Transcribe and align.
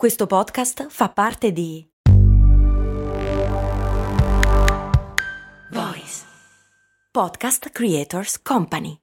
Questo 0.00 0.26
podcast 0.26 0.86
fa 0.88 1.10
parte 1.10 1.52
di 1.52 1.86
Voice 5.72 6.24
Podcast 7.10 7.68
Creators 7.68 8.40
Company. 8.40 8.96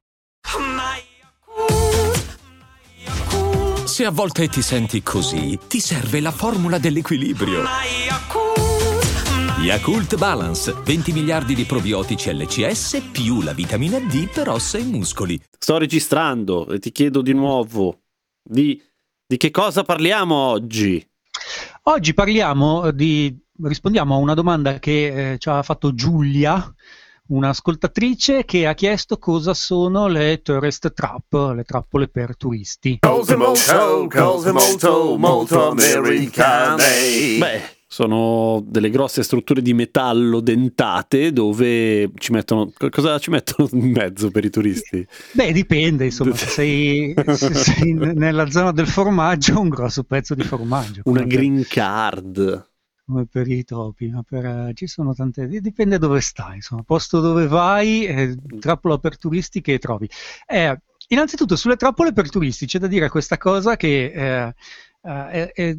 Se 3.86 4.06
a 4.06 4.10
volte 4.10 4.48
ti 4.48 4.64
senti 4.64 5.04
così, 5.04 5.60
ti 5.68 5.80
serve 5.80 6.20
la 6.20 6.32
formula 6.32 6.80
dell'equilibrio. 6.80 7.62
Yakult 9.60 10.18
Balance, 10.18 10.74
20 10.84 11.12
miliardi 11.12 11.54
di 11.54 11.66
probiotici 11.66 12.34
LCS 12.34 13.10
più 13.12 13.44
la 13.44 13.54
vitamina 13.54 14.00
D 14.00 14.32
per 14.34 14.50
ossa 14.50 14.80
e 14.80 14.84
muscoli. 14.84 15.40
Sto 15.60 15.78
registrando 15.78 16.68
e 16.68 16.80
ti 16.80 16.92
chiedo 16.92 17.22
di 17.22 17.34
nuovo 17.34 18.00
di, 18.42 18.82
di 19.28 19.36
che 19.36 19.52
cosa 19.52 19.84
parliamo 19.84 20.36
oggi. 20.36 21.06
Oggi 21.84 22.14
parliamo 22.14 22.92
di, 22.92 23.38
rispondiamo 23.62 24.16
a 24.16 24.18
una 24.18 24.34
domanda 24.34 24.80
che 24.80 25.34
eh, 25.34 25.38
ci 25.38 25.50
ha 25.50 25.62
fatto 25.64 25.94
Giulia, 25.94 26.74
un'ascoltatrice 27.28 28.46
che 28.46 28.66
ha 28.66 28.74
chiesto 28.74 29.18
cosa 29.18 29.54
sono 29.54 30.08
le 30.08 30.42
tourist 30.42 30.94
trap, 30.94 31.52
le 31.54 31.64
trappole 31.64 32.08
per 32.08 32.38
turisti. 32.38 33.00
Cose 33.00 33.36
molto, 33.36 34.08
cose 34.10 34.52
molto, 34.54 35.18
molto 35.18 35.72
americane. 35.72 37.38
Beh, 37.38 37.77
sono 37.88 38.62
delle 38.66 38.90
grosse 38.90 39.24
strutture 39.24 39.62
di 39.62 39.74
metallo 39.74 40.40
dentate 40.42 41.32
dove 41.32 42.12
ci 42.16 42.32
mettono. 42.32 42.72
Cosa 42.90 43.18
ci 43.20 43.30
mettono 43.30 43.70
in 43.74 43.92
mezzo 43.92 44.30
per 44.32 44.46
i 44.46 44.50
turisti? 44.50 45.06
Beh, 45.32 45.52
dipende, 45.54 46.06
insomma, 46.06 46.36
se 46.36 46.48
sei, 46.48 47.24
se 47.28 47.54
sei 47.54 47.94
nella 47.94 48.50
zona 48.50 48.72
del 48.72 48.88
formaggio, 48.88 49.60
un 49.60 49.70
grosso 49.70 50.04
pezzo 50.04 50.36
di 50.36 50.44
formaggio. 50.44 51.04
Una 51.04 51.22
come 51.22 51.28
per- 51.28 51.46
green 51.46 51.66
card. 51.68 52.70
come 53.06 53.26
per 53.26 53.48
i 53.48 53.64
topi, 53.64 54.10
ma 54.10 54.22
per, 54.24 54.72
ci 54.74 54.88
sono 54.88 55.14
tante, 55.14 55.48
di- 55.48 55.62
dipende 55.62 55.98
dove 55.98 56.20
stai, 56.22 56.56
insomma, 56.56 56.84
posto 56.84 57.22
dove 57.22 57.48
vai, 57.48 58.06
eh, 58.06 58.36
trappola 58.60 58.98
per 58.98 59.18
turisti 59.18 59.62
che 59.62 59.80
trovi. 59.80 60.10
Eh, 60.46 60.78
innanzitutto 61.08 61.56
sulle 61.56 61.78
trappole 61.78 62.12
per 62.12 62.30
turisti 62.30 62.66
c'è 62.66 62.80
da 62.80 62.88
dire 62.88 63.10
questa 63.10 63.38
cosa 63.38 63.78
che 63.78 64.12
eh, 64.12 64.54
eh, 65.04 65.30
è, 65.30 65.52
è- 65.54 65.78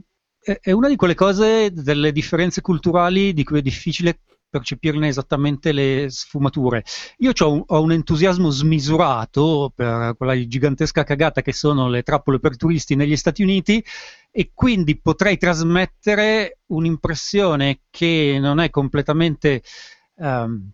è 0.61 0.71
una 0.73 0.89
di 0.89 0.97
quelle 0.97 1.15
cose 1.15 1.71
delle 1.73 2.13
differenze 2.13 2.61
culturali 2.61 3.33
di 3.33 3.45
cui 3.45 3.59
è 3.59 3.63
difficile 3.63 4.21
percepirne 4.49 5.09
esattamente 5.09 5.73
le 5.73 6.07
sfumature. 6.09 6.83
Io 7.19 7.33
un, 7.41 7.63
ho 7.67 7.83
un 7.83 7.93
entusiasmo 7.93 8.49
smisurato 8.49 9.73
per 9.75 10.15
quella 10.17 10.47
gigantesca 10.47 11.05
cagata 11.05 11.43
che 11.43 11.53
sono 11.53 11.89
le 11.89 12.03
trappole 12.03 12.39
per 12.41 12.57
turisti 12.57 12.95
negli 12.95 13.17
Stati 13.17 13.43
Uniti 13.43 13.85
e 14.31 14.51
quindi 14.55 14.99
potrei 15.01 15.37
trasmettere 15.37 16.61
un'impressione 16.67 17.81
che 17.91 18.39
non 18.41 18.61
è 18.61 18.71
completamente 18.71 19.63
ehm, 20.17 20.71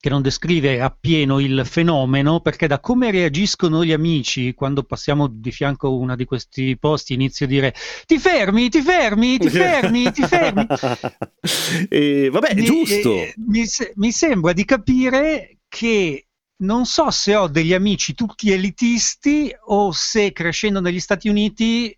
che 0.00 0.08
non 0.08 0.22
descrive 0.22 0.80
appieno 0.80 1.40
il 1.40 1.62
fenomeno, 1.66 2.40
perché 2.40 2.66
da 2.66 2.80
come 2.80 3.10
reagiscono 3.10 3.84
gli 3.84 3.92
amici 3.92 4.54
quando 4.54 4.82
passiamo 4.82 5.26
di 5.28 5.52
fianco 5.52 5.88
a 5.88 5.90
uno 5.90 6.16
di 6.16 6.24
questi 6.24 6.76
posti, 6.78 7.12
inizio 7.12 7.44
a 7.44 7.48
dire 7.50 7.74
ti 8.06 8.18
fermi, 8.18 8.70
ti 8.70 8.80
fermi, 8.80 9.38
ti 9.38 9.50
fermi, 9.50 10.10
ti 10.10 10.24
fermi. 10.24 10.66
e 11.88 12.30
vabbè, 12.30 12.48
è 12.48 12.54
Mi- 12.54 12.64
giusto. 12.64 13.12
eh, 13.12 13.34
Mi, 13.46 13.64
mi 13.96 14.12
sembra 14.12 14.52
di 14.54 14.64
capire 14.64 15.58
che 15.68 16.26
non 16.62 16.86
so 16.86 17.10
se 17.10 17.36
ho 17.36 17.46
degli 17.48 17.72
amici 17.74 18.14
tutti 18.14 18.50
elitisti 18.50 19.54
o 19.66 19.92
se 19.92 20.32
crescendo 20.32 20.80
negli 20.80 21.00
Stati 21.00 21.28
Uniti 21.28 21.94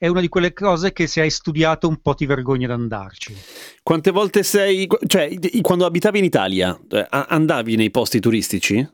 è 0.00 0.06
una 0.06 0.22
di 0.22 0.30
quelle 0.30 0.54
cose 0.54 0.94
che 0.94 1.06
se 1.06 1.20
hai 1.20 1.28
studiato 1.28 1.86
un 1.86 2.00
po' 2.00 2.14
ti 2.14 2.24
vergogni 2.24 2.64
ad 2.64 2.70
andarci. 2.70 3.36
Quante 3.82 4.10
volte 4.10 4.42
sei. 4.42 4.88
cioè, 5.06 5.30
quando 5.60 5.84
abitavi 5.84 6.18
in 6.18 6.24
Italia, 6.24 6.80
eh, 6.88 7.06
andavi 7.10 7.76
nei 7.76 7.90
posti 7.90 8.18
turistici? 8.18 8.88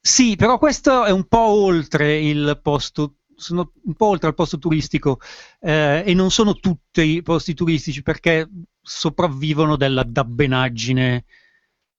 Sì, 0.00 0.36
però 0.36 0.56
questo 0.56 1.04
è 1.04 1.10
un 1.10 1.24
po' 1.24 1.48
oltre 1.48 2.16
il 2.20 2.60
posto, 2.62 3.16
sono 3.34 3.72
un 3.86 3.94
po' 3.94 4.06
oltre 4.06 4.28
il 4.28 4.36
posto 4.36 4.58
turistico 4.58 5.18
eh, 5.58 6.04
e 6.06 6.14
non 6.14 6.30
sono 6.30 6.54
tutti 6.54 7.16
i 7.16 7.22
posti 7.22 7.54
turistici 7.54 8.00
perché 8.00 8.48
sopravvivono 8.80 9.74
della 9.74 10.04
dabbenaggine 10.04 11.24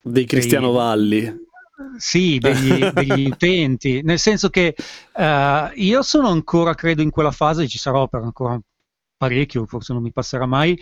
Dei 0.02 0.24
Cristiano 0.24 0.68
Dei- 0.68 0.76
Valli. 0.76 1.48
Sì, 1.98 2.38
degli, 2.38 2.86
degli 2.92 3.28
utenti, 3.28 4.02
nel 4.04 4.20
senso 4.20 4.50
che 4.50 4.76
eh, 5.16 5.72
io 5.76 6.02
sono 6.02 6.30
ancora, 6.30 6.74
credo, 6.74 7.02
in 7.02 7.10
quella 7.10 7.32
fase, 7.32 7.68
ci 7.68 7.78
sarò 7.78 8.08
per 8.08 8.22
ancora 8.22 8.60
parecchio, 9.18 9.66
forse 9.66 9.94
non 9.94 10.02
mi 10.02 10.12
passerà 10.12 10.46
mai, 10.46 10.80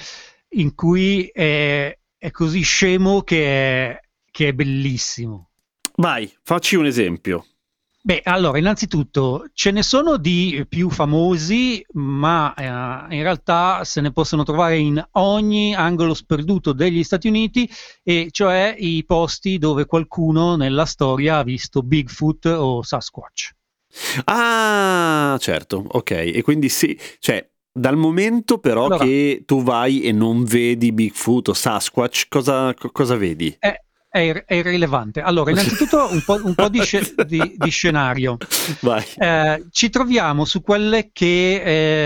in 0.50 0.74
cui 0.76 1.26
è, 1.28 1.98
è 2.18 2.32
così 2.32 2.62
scemo 2.62 3.22
che 3.22 3.46
è, 3.46 4.00
che 4.32 4.48
è 4.50 4.54
bellissimo. 4.54 5.50
Vai, 5.96 6.32
facci 6.44 6.76
un 6.76 6.86
esempio. 6.86 7.46
Beh, 8.08 8.22
allora, 8.24 8.58
innanzitutto 8.58 9.50
ce 9.52 9.70
ne 9.72 9.84
sono 9.84 10.16
di 10.16 10.66
più 10.70 10.90
famosi, 10.90 11.86
ma 11.96 12.54
eh, 12.54 13.16
in 13.18 13.22
realtà 13.22 13.84
se 13.84 14.00
ne 14.00 14.14
possono 14.14 14.44
trovare 14.44 14.78
in 14.78 15.06
ogni 15.12 15.76
angolo 15.76 16.14
sperduto 16.14 16.72
degli 16.72 17.04
Stati 17.04 17.28
Uniti, 17.28 17.70
e 18.04 18.30
cioè 18.32 18.74
i 18.80 19.04
posti 19.06 19.58
dove 19.58 19.86
qualcuno 19.86 20.56
nella 20.56 20.86
storia 20.86 21.40
ha 21.40 21.44
visto 21.44 21.82
Bigfoot 21.82 22.46
o 22.46 22.82
Sasquatch. 22.82 23.52
Ah, 24.24 25.36
certo, 25.42 25.84
ok. 25.86 26.12
E 26.12 26.42
quindi 26.44 26.70
sì, 26.70 26.98
cioè, 27.20 27.46
dal 27.70 27.98
momento 27.98 28.60
però 28.60 28.86
Allora- 28.86 29.04
che 29.04 29.44
tu 29.46 29.64
vai 29.64 30.04
e 30.04 30.14
non 30.14 30.46
vedi 30.46 30.94
Bigfoot 30.94 31.50
o 31.50 31.54
Sasquatch, 31.54 32.28
cosa, 32.30 32.74
co- 32.74 32.90
cosa 32.90 33.18
vedi? 33.18 33.54
È, 33.60 33.76
è 34.18 34.22
ir- 34.22 34.44
è 34.46 34.56
irrilevante. 34.56 35.22
Allora, 35.22 35.52
innanzitutto 35.52 36.08
un 36.12 36.22
po', 36.24 36.40
un 36.44 36.54
po' 36.56 36.70
di, 36.70 36.82
sce- 36.82 37.14
di- 37.26 37.56
di 37.58 37.70
scenario. 37.70 38.38
Eh, 39.18 39.66
ci 39.72 39.90
troviamo 39.90 40.46
su 40.46 40.62
quelle 40.62 41.10
che 41.12 41.62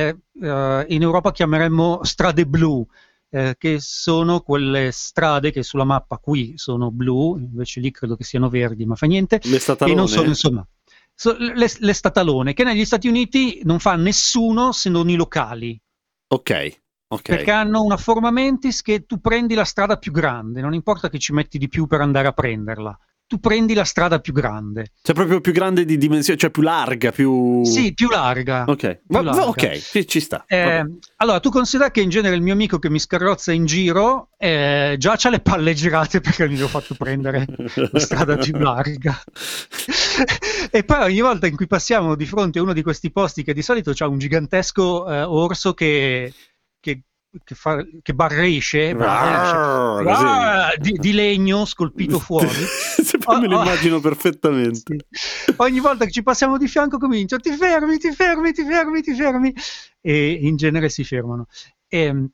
eh, 0.09 0.17
eh, 0.41 0.85
in 0.89 1.01
Europa 1.01 1.31
chiameremmo 1.31 2.03
strade 2.03 2.45
blu, 2.45 2.85
eh, 3.29 3.55
che 3.57 3.77
sono 3.79 4.41
quelle 4.41 4.91
strade 4.91 5.51
che 5.51 5.63
sulla 5.63 5.85
mappa 5.85 6.17
qui 6.17 6.53
sono 6.57 6.91
blu, 6.91 7.37
invece 7.37 7.79
lì 7.79 7.91
credo 7.91 8.15
che 8.15 8.23
siano 8.23 8.49
verdi, 8.49 8.85
ma 8.85 8.95
fa 8.95 9.05
niente, 9.05 9.39
Le 9.43 9.55
e 9.55 9.59
statalone? 9.59 9.95
non 9.97 10.07
sono 10.07 10.27
insomma 10.27 10.67
so- 11.13 11.37
le, 11.37 11.71
le 11.79 11.93
statalone, 11.93 12.53
che 12.53 12.63
negli 12.63 12.83
Stati 12.85 13.07
Uniti 13.07 13.61
non 13.63 13.79
fa 13.79 13.95
nessuno 13.95 14.71
se 14.71 14.89
non 14.89 15.09
i 15.09 15.15
locali. 15.15 15.79
Ok, 16.27 16.79
ok. 17.13 17.21
Perché 17.21 17.51
hanno 17.51 17.83
una 17.83 17.97
forma 17.97 18.31
mentis 18.31 18.81
che 18.81 19.05
tu 19.05 19.19
prendi 19.19 19.53
la 19.53 19.65
strada 19.65 19.97
più 19.97 20.11
grande, 20.11 20.61
non 20.61 20.73
importa 20.73 21.09
che 21.09 21.19
ci 21.19 21.33
metti 21.33 21.57
di 21.57 21.67
più 21.67 21.85
per 21.85 22.01
andare 22.01 22.27
a 22.27 22.31
prenderla, 22.31 22.97
tu 23.31 23.39
prendi 23.39 23.73
la 23.73 23.85
strada 23.85 24.19
più 24.19 24.33
grande. 24.33 24.91
Cioè 25.01 25.15
proprio 25.15 25.39
più 25.39 25.53
grande 25.53 25.85
di 25.85 25.97
dimensione, 25.97 26.37
cioè 26.37 26.49
più 26.49 26.61
larga, 26.61 27.11
più... 27.11 27.63
Sì, 27.63 27.93
più 27.93 28.09
larga. 28.09 28.65
Ok, 28.67 28.79
più 28.79 28.99
va- 29.07 29.21
larga. 29.21 29.47
ok, 29.47 29.77
ci, 29.77 30.05
ci 30.05 30.19
sta. 30.19 30.43
Eh, 30.45 30.85
allora, 31.15 31.39
tu 31.39 31.49
considera 31.49 31.91
che 31.91 32.01
in 32.01 32.09
genere 32.09 32.35
il 32.35 32.41
mio 32.41 32.51
amico 32.51 32.77
che 32.77 32.89
mi 32.89 32.99
scarrozza 32.99 33.53
in 33.53 33.65
giro 33.65 34.31
eh, 34.37 34.95
già 34.97 35.15
c'ha 35.17 35.29
le 35.29 35.39
palle 35.39 35.73
girate 35.73 36.19
perché 36.19 36.49
gli 36.49 36.61
ho 36.61 36.67
fatto 36.67 36.93
prendere 36.95 37.45
la 37.73 37.99
strada 37.99 38.35
più 38.35 38.57
larga. 38.57 39.17
e 40.69 40.83
poi 40.83 41.03
ogni 41.03 41.21
volta 41.21 41.47
in 41.47 41.55
cui 41.55 41.67
passiamo 41.67 42.15
di 42.15 42.25
fronte 42.25 42.59
a 42.59 42.63
uno 42.63 42.73
di 42.73 42.83
questi 42.83 43.11
posti 43.11 43.43
che 43.43 43.53
di 43.53 43.61
solito 43.61 43.93
c'ha 43.93 44.09
un 44.09 44.17
gigantesco 44.17 45.09
eh, 45.09 45.21
orso 45.21 45.73
che, 45.73 46.33
che, 46.81 47.03
che, 47.45 47.55
fa, 47.55 47.81
che 48.01 48.13
barresce, 48.13 48.93
barresce, 48.93 49.55
Arr, 49.55 50.03
così. 50.03 50.23
ah, 50.25 50.73
di, 50.77 50.91
di 50.93 51.13
legno 51.13 51.63
scolpito 51.63 52.19
fuori. 52.19 52.49
Se 52.49 53.17
poi 53.17 53.39
me 53.39 53.47
lo 53.47 53.59
oh. 53.59 53.61
immagino 53.61 54.01
perfettamente. 54.01 55.05
Sì. 55.09 55.53
Ogni 55.55 55.79
volta 55.79 56.03
che 56.03 56.11
ci 56.11 56.23
passiamo 56.23 56.57
di 56.57 56.67
fianco 56.67 56.97
comincio 56.97 57.37
ti 57.37 57.51
fermi, 57.51 57.97
ti 57.97 58.11
fermi, 58.11 58.51
ti 58.51 58.65
fermi, 58.65 59.01
ti 59.01 59.15
fermi 59.15 59.53
e 60.01 60.31
in 60.33 60.57
genere 60.57 60.89
si 60.89 61.05
fermano. 61.05 61.47
Ehm, 61.87 62.29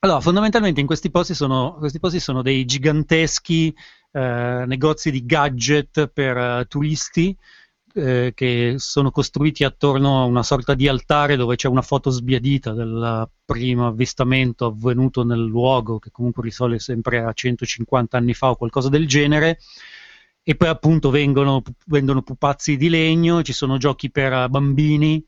allora, 0.00 0.20
fondamentalmente 0.20 0.80
in 0.80 0.86
questi 0.86 1.10
posti 1.10 1.32
sono, 1.32 1.76
questi 1.78 2.00
posti 2.00 2.18
sono 2.18 2.42
dei 2.42 2.64
giganteschi 2.64 3.72
eh, 4.10 4.64
negozi 4.66 5.10
di 5.10 5.24
gadget 5.24 6.08
per 6.08 6.36
eh, 6.36 6.66
turisti 6.68 7.36
eh, 7.94 8.32
che 8.34 8.74
sono 8.78 9.10
costruiti 9.10 9.64
attorno 9.64 10.20
a 10.22 10.24
una 10.24 10.42
sorta 10.42 10.74
di 10.74 10.88
altare 10.88 11.36
dove 11.36 11.56
c'è 11.56 11.68
una 11.68 11.82
foto 11.82 12.10
sbiadita 12.10 12.72
del 12.72 13.28
primo 13.44 13.86
avvistamento 13.86 14.66
avvenuto 14.66 15.24
nel 15.24 15.44
luogo, 15.44 15.98
che 15.98 16.10
comunque 16.10 16.42
risale 16.42 16.78
sempre 16.78 17.22
a 17.22 17.32
150 17.32 18.16
anni 18.16 18.34
fa 18.34 18.50
o 18.50 18.56
qualcosa 18.56 18.88
del 18.88 19.06
genere 19.06 19.58
e 20.42 20.56
poi 20.56 20.68
appunto 20.68 21.10
vengono, 21.10 21.62
vendono 21.86 22.22
pupazzi 22.22 22.76
di 22.76 22.88
legno, 22.88 23.42
ci 23.42 23.52
sono 23.52 23.76
giochi 23.76 24.10
per 24.10 24.48
bambini 24.48 25.24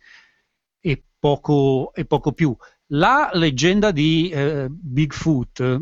e 0.80 1.02
poco, 1.18 1.92
e 1.94 2.04
poco 2.04 2.32
più. 2.32 2.54
La 2.88 3.30
leggenda 3.32 3.92
di 3.92 4.28
eh, 4.30 4.66
Bigfoot 4.68 5.80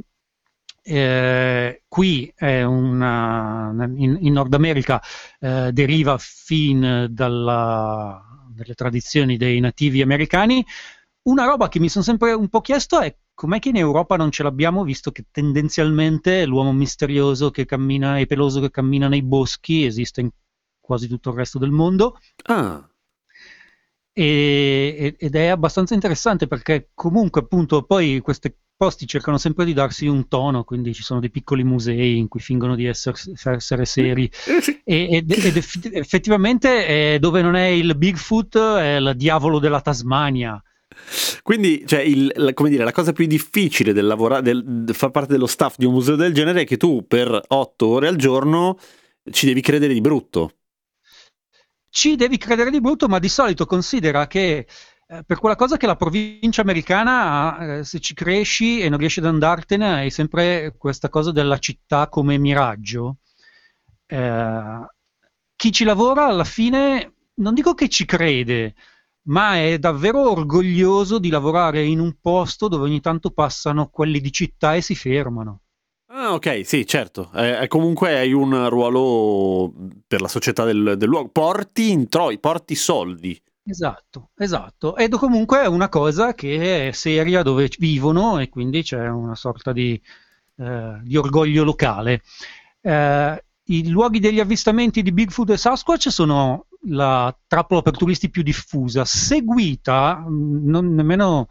eh, 0.82 1.82
qui 1.88 2.32
è 2.34 2.62
una, 2.62 3.73
in, 3.96 4.19
in 4.20 4.32
Nord 4.32 4.52
America 4.55 5.00
eh, 5.40 5.70
deriva 5.73 6.17
fin 6.19 7.06
dalla, 7.11 8.23
dalle 8.55 8.75
tradizioni 8.75 9.37
dei 9.37 9.61
nativi 9.61 10.02
americani, 10.02 10.64
una 11.23 11.44
roba 11.44 11.69
che 11.69 11.79
mi 11.79 11.88
sono 11.88 12.05
sempre 12.05 12.32
un 12.32 12.49
po' 12.49 12.61
chiesto 12.61 13.00
è 13.00 13.14
com'è 13.34 13.58
che 13.58 13.70
in 13.70 13.76
Europa 13.76 14.17
non 14.17 14.31
ce 14.31 14.43
l'abbiamo, 14.43 14.82
visto 14.84 15.11
che 15.12 15.26
tendenzialmente 15.31 16.44
l'uomo 16.46 16.73
misterioso 16.73 17.50
che 17.50 17.64
cammina 17.64 18.19
e 18.19 18.26
peloso 18.26 18.61
che 18.61 18.70
cammina 18.70 19.08
nei 19.08 19.23
boschi 19.23 19.84
esiste 19.84 20.20
in 20.20 20.31
quasi 20.81 21.08
tutto 21.08 21.31
il 21.31 21.37
resto 21.37 21.58
del 21.58 21.70
mondo. 21.70 22.19
Ah, 22.44 22.88
E- 24.14 25.17
ed 25.19 25.34
è 25.34 25.46
abbastanza 25.46 25.94
interessante 25.94 26.46
perché 26.46 26.90
comunque 26.94 27.40
appunto 27.40 27.84
poi 27.84 28.20
questi 28.20 28.55
posti 28.76 29.06
cercano 29.06 29.38
sempre 29.38 29.64
di 29.64 29.72
darsi 29.72 30.06
un 30.06 30.26
tono, 30.28 30.64
quindi 30.64 30.92
ci 30.92 31.02
sono 31.02 31.20
dei 31.20 31.30
piccoli 31.30 31.62
musei 31.62 32.16
in 32.16 32.28
cui 32.28 32.40
fingono 32.40 32.74
di 32.74 32.86
essere, 32.86 33.16
essere 33.44 33.84
seri 33.84 34.30
e- 34.84 35.08
ed, 35.10 35.30
ed 35.30 35.56
eff- 35.56 35.90
effettivamente 35.92 36.86
eh, 37.14 37.19
dove 37.20 37.42
non 37.42 37.54
è 37.54 37.66
il 37.66 37.96
Bigfoot 37.96 38.56
è 38.56 38.96
il 38.96 39.12
diavolo 39.16 39.58
della 39.58 39.80
Tasmania. 39.80 40.62
Quindi, 41.42 41.84
cioè, 41.86 42.00
il- 42.00 42.32
la, 42.36 42.52
come 42.52 42.70
dire, 42.70 42.84
la 42.84 42.92
cosa 42.92 43.12
più 43.12 43.26
difficile 43.26 43.92
del 43.92 44.06
lavorare, 44.06 44.42
del, 44.42 44.62
del 44.64 44.94
far 44.94 45.10
parte 45.10 45.32
dello 45.32 45.46
staff 45.46 45.76
di 45.76 45.84
un 45.84 45.92
museo 45.92 46.16
del 46.16 46.34
genere 46.34 46.62
è 46.62 46.64
che 46.66 46.76
tu 46.76 47.06
per 47.06 47.40
otto 47.48 47.86
ore 47.86 48.08
al 48.08 48.16
giorno 48.16 48.78
ci 49.30 49.46
devi 49.46 49.60
credere 49.60 49.92
di 49.92 50.00
brutto. 50.00 50.56
Ci 51.88 52.16
devi 52.16 52.38
credere 52.38 52.70
di 52.70 52.80
brutto, 52.80 53.06
ma 53.06 53.19
di 53.19 53.28
solito 53.28 53.66
considera 53.66 54.26
che 54.26 54.66
eh, 55.12 55.24
per 55.24 55.38
quella 55.38 55.56
cosa 55.56 55.76
che 55.76 55.86
la 55.86 55.96
provincia 55.96 56.62
americana 56.62 57.78
eh, 57.78 57.84
se 57.84 58.00
ci 58.00 58.14
cresci 58.14 58.80
e 58.80 58.88
non 58.88 58.98
riesci 58.98 59.18
ad 59.18 59.26
andartene, 59.26 59.92
hai 59.92 60.10
sempre 60.10 60.74
questa 60.78 61.10
cosa 61.10 61.32
della 61.32 61.58
città 61.58 62.08
come 62.08 62.38
miraggio. 62.38 63.18
Eh, 64.06 64.86
chi 65.54 65.72
ci 65.72 65.84
lavora 65.84 66.26
alla 66.26 66.44
fine, 66.44 67.12
non 67.34 67.52
dico 67.52 67.74
che 67.74 67.88
ci 67.90 68.06
crede, 68.06 68.74
ma 69.24 69.56
è 69.56 69.78
davvero 69.78 70.30
orgoglioso 70.30 71.18
di 71.18 71.28
lavorare 71.28 71.84
in 71.84 72.00
un 72.00 72.16
posto 72.20 72.68
dove 72.68 72.84
ogni 72.84 73.00
tanto 73.00 73.30
passano 73.30 73.88
quelli 73.88 74.18
di 74.18 74.32
città 74.32 74.74
e 74.74 74.80
si 74.80 74.94
fermano. 74.94 75.60
Ah, 76.14 76.32
ok, 76.34 76.64
sì, 76.64 76.86
certo. 76.86 77.30
Eh, 77.34 77.62
eh, 77.62 77.68
comunque 77.68 78.16
hai 78.18 78.32
un 78.32 78.68
ruolo 78.68 79.72
per 80.06 80.20
la 80.20 80.28
società 80.28 80.64
del, 80.64 80.94
del 80.96 81.08
luogo. 81.08 81.28
Porti 81.28 81.90
introi, 81.90 82.38
porti 82.38 82.74
soldi. 82.74 83.40
Esatto, 83.64 84.30
esatto. 84.36 84.96
Ed 84.96 85.14
comunque 85.16 85.62
è 85.62 85.66
una 85.66 85.88
cosa 85.88 86.34
che 86.34 86.88
è 86.88 86.92
seria 86.92 87.42
dove 87.42 87.70
vivono 87.78 88.38
e 88.40 88.48
quindi 88.48 88.82
c'è 88.82 89.08
una 89.08 89.36
sorta 89.36 89.72
di, 89.72 90.00
eh, 90.56 90.98
di 91.02 91.16
orgoglio 91.16 91.62
locale. 91.62 92.22
Eh, 92.80 93.44
I 93.64 93.88
luoghi 93.88 94.18
degli 94.18 94.40
avvistamenti 94.40 95.02
di 95.02 95.12
Bigfoot 95.12 95.50
e 95.50 95.56
Sasquatch 95.56 96.10
sono 96.10 96.66
la 96.86 97.34
trappola 97.46 97.82
per 97.82 97.96
turisti 97.96 98.30
più 98.30 98.42
diffusa, 98.42 99.04
seguita 99.04 100.16
mh, 100.16 100.68
non 100.68 100.94
nemmeno 100.94 101.46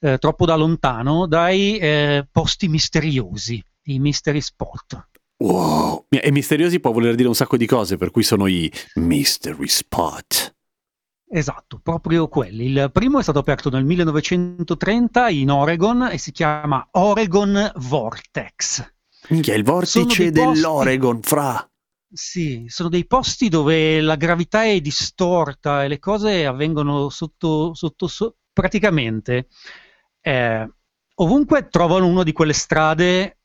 eh, 0.00 0.16
troppo 0.16 0.46
da 0.46 0.56
lontano 0.56 1.26
dai 1.26 1.76
eh, 1.76 2.26
posti 2.30 2.68
misteriosi, 2.68 3.62
i 3.84 3.98
mystery 3.98 4.40
spot. 4.40 5.08
Wow. 5.36 6.06
E 6.08 6.30
misteriosi 6.30 6.80
può 6.80 6.90
voler 6.92 7.14
dire 7.14 7.28
un 7.28 7.34
sacco 7.34 7.58
di 7.58 7.66
cose, 7.66 7.98
per 7.98 8.10
cui 8.10 8.22
sono 8.22 8.46
i 8.46 8.70
mystery 8.94 9.68
spot. 9.68 10.54
Esatto, 11.32 11.78
proprio 11.80 12.26
quelli. 12.26 12.66
Il 12.66 12.90
primo 12.92 13.20
è 13.20 13.22
stato 13.22 13.38
aperto 13.38 13.70
nel 13.70 13.84
1930 13.84 15.28
in 15.28 15.50
Oregon 15.50 16.08
e 16.10 16.18
si 16.18 16.32
chiama 16.32 16.88
Oregon 16.92 17.70
Vortex. 17.76 18.92
Minchia, 19.28 19.54
il 19.54 19.64
Sono 19.64 19.76
vortice 19.76 20.02
posti- 20.04 20.30
dell'Oregon, 20.30 21.22
fra. 21.22 21.70
Sì, 22.12 22.64
sono 22.66 22.88
dei 22.88 23.06
posti 23.06 23.48
dove 23.48 24.00
la 24.00 24.16
gravità 24.16 24.64
è 24.64 24.80
distorta 24.80 25.84
e 25.84 25.88
le 25.88 26.00
cose 26.00 26.44
avvengono 26.44 27.08
sotto, 27.10 27.74
sotto, 27.74 28.08
so- 28.08 28.38
praticamente 28.52 29.46
eh, 30.20 30.68
ovunque 31.14 31.68
trovano 31.68 32.08
una 32.08 32.24
di 32.24 32.32
quelle 32.32 32.52
strade 32.52 33.38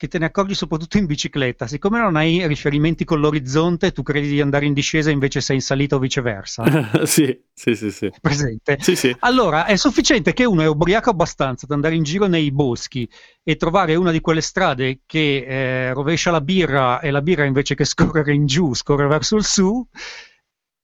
che 0.00 0.08
te 0.08 0.18
ne 0.18 0.24
accorgi 0.24 0.54
soprattutto 0.54 0.96
in 0.96 1.04
bicicletta. 1.04 1.66
Siccome 1.66 1.98
non 1.98 2.16
hai 2.16 2.46
riferimenti 2.46 3.04
con 3.04 3.20
l'orizzonte, 3.20 3.92
tu 3.92 4.02
credi 4.02 4.28
di 4.28 4.40
andare 4.40 4.64
in 4.64 4.72
discesa 4.72 5.10
invece 5.10 5.42
sei 5.42 5.56
in 5.56 5.60
salita 5.60 5.96
o 5.96 5.98
viceversa. 5.98 6.64
sì, 7.04 7.38
sì, 7.52 7.74
sì, 7.74 7.90
sì. 7.90 8.10
Presente? 8.18 8.78
Sì, 8.80 8.96
sì. 8.96 9.14
Allora, 9.18 9.66
è 9.66 9.76
sufficiente 9.76 10.32
che 10.32 10.46
uno 10.46 10.62
è 10.62 10.66
ubriaco 10.66 11.10
abbastanza 11.10 11.66
da 11.66 11.74
andare 11.74 11.96
in 11.96 12.02
giro 12.02 12.28
nei 12.28 12.50
boschi 12.50 13.06
e 13.42 13.56
trovare 13.56 13.94
una 13.94 14.10
di 14.10 14.22
quelle 14.22 14.40
strade 14.40 15.00
che 15.04 15.44
eh, 15.46 15.92
rovescia 15.92 16.30
la 16.30 16.40
birra 16.40 17.00
e 17.00 17.10
la 17.10 17.20
birra 17.20 17.44
invece 17.44 17.74
che 17.74 17.84
scorrere 17.84 18.32
in 18.32 18.46
giù 18.46 18.72
scorre 18.72 19.06
verso 19.06 19.36
il 19.36 19.44
su. 19.44 19.86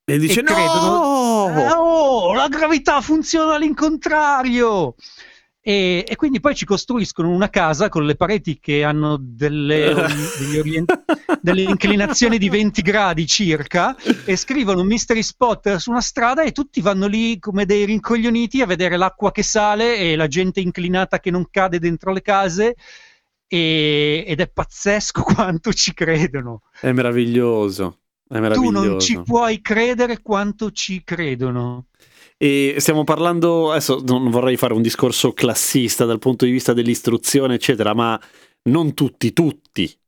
E 0.04 0.19
dice 0.19 0.40
e 0.40 0.42
credono- 0.42 1.48
no! 1.48 1.58
Eh, 1.58 1.72
oh, 1.72 2.34
la 2.34 2.48
gravità 2.48 3.00
funziona 3.00 3.54
all'incontrario! 3.54 4.94
E, 5.68 6.04
e 6.06 6.14
quindi 6.14 6.38
poi 6.38 6.54
ci 6.54 6.64
costruiscono 6.64 7.28
una 7.28 7.50
casa 7.50 7.88
con 7.88 8.06
le 8.06 8.14
pareti 8.14 8.60
che 8.60 8.84
hanno 8.84 9.16
delle, 9.20 9.92
degli 10.38 10.58
orient- 10.58 11.02
delle 11.40 11.62
inclinazioni 11.62 12.38
di 12.38 12.48
20 12.48 12.82
gradi 12.82 13.26
circa 13.26 13.96
e 14.24 14.36
scrivono 14.36 14.82
un 14.82 14.86
mystery 14.86 15.24
spot 15.24 15.74
su 15.74 15.90
una 15.90 16.00
strada 16.00 16.44
e 16.44 16.52
tutti 16.52 16.80
vanno 16.80 17.08
lì 17.08 17.40
come 17.40 17.66
dei 17.66 17.84
rincoglioniti 17.84 18.62
a 18.62 18.66
vedere 18.66 18.96
l'acqua 18.96 19.32
che 19.32 19.42
sale 19.42 19.96
e 19.96 20.14
la 20.14 20.28
gente 20.28 20.60
inclinata 20.60 21.18
che 21.18 21.32
non 21.32 21.48
cade 21.50 21.80
dentro 21.80 22.12
le 22.12 22.22
case 22.22 22.76
e- 23.48 24.24
ed 24.24 24.38
è 24.38 24.48
pazzesco 24.48 25.22
quanto 25.34 25.72
ci 25.72 25.92
credono. 25.94 26.62
È 26.80 26.92
meraviglioso. 26.92 27.98
È 28.28 28.34
Tu 28.34 28.40
meraviglioso. 28.40 28.88
non 28.88 29.00
ci 29.00 29.20
puoi 29.20 29.60
credere 29.60 30.22
quanto 30.22 30.70
ci 30.70 31.02
credono. 31.02 31.86
E 32.38 32.76
stiamo 32.78 33.02
parlando, 33.02 33.70
adesso 33.70 34.02
non 34.04 34.30
vorrei 34.30 34.58
fare 34.58 34.74
un 34.74 34.82
discorso 34.82 35.32
classista 35.32 36.04
dal 36.04 36.18
punto 36.18 36.44
di 36.44 36.50
vista 36.50 36.74
dell'istruzione, 36.74 37.54
eccetera, 37.54 37.94
ma 37.94 38.20
non 38.64 38.92
tutti, 38.92 39.32
tutti. 39.32 39.98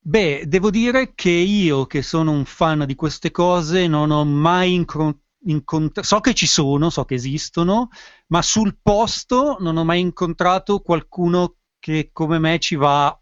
Beh, 0.00 0.44
devo 0.46 0.70
dire 0.70 1.12
che 1.14 1.30
io, 1.30 1.86
che 1.86 2.02
sono 2.02 2.32
un 2.32 2.44
fan 2.46 2.84
di 2.86 2.94
queste 2.94 3.30
cose, 3.30 3.86
non 3.86 4.10
ho 4.10 4.24
mai 4.24 4.72
incontrato, 4.72 6.02
so 6.02 6.20
che 6.20 6.34
ci 6.34 6.46
sono, 6.46 6.90
so 6.90 7.04
che 7.04 7.14
esistono, 7.14 7.90
ma 8.28 8.42
sul 8.42 8.78
posto 8.82 9.58
non 9.60 9.76
ho 9.76 9.84
mai 9.84 10.00
incontrato 10.00 10.80
qualcuno 10.80 11.58
che 11.78 12.10
come 12.12 12.38
me 12.38 12.58
ci 12.58 12.74
va 12.74 13.16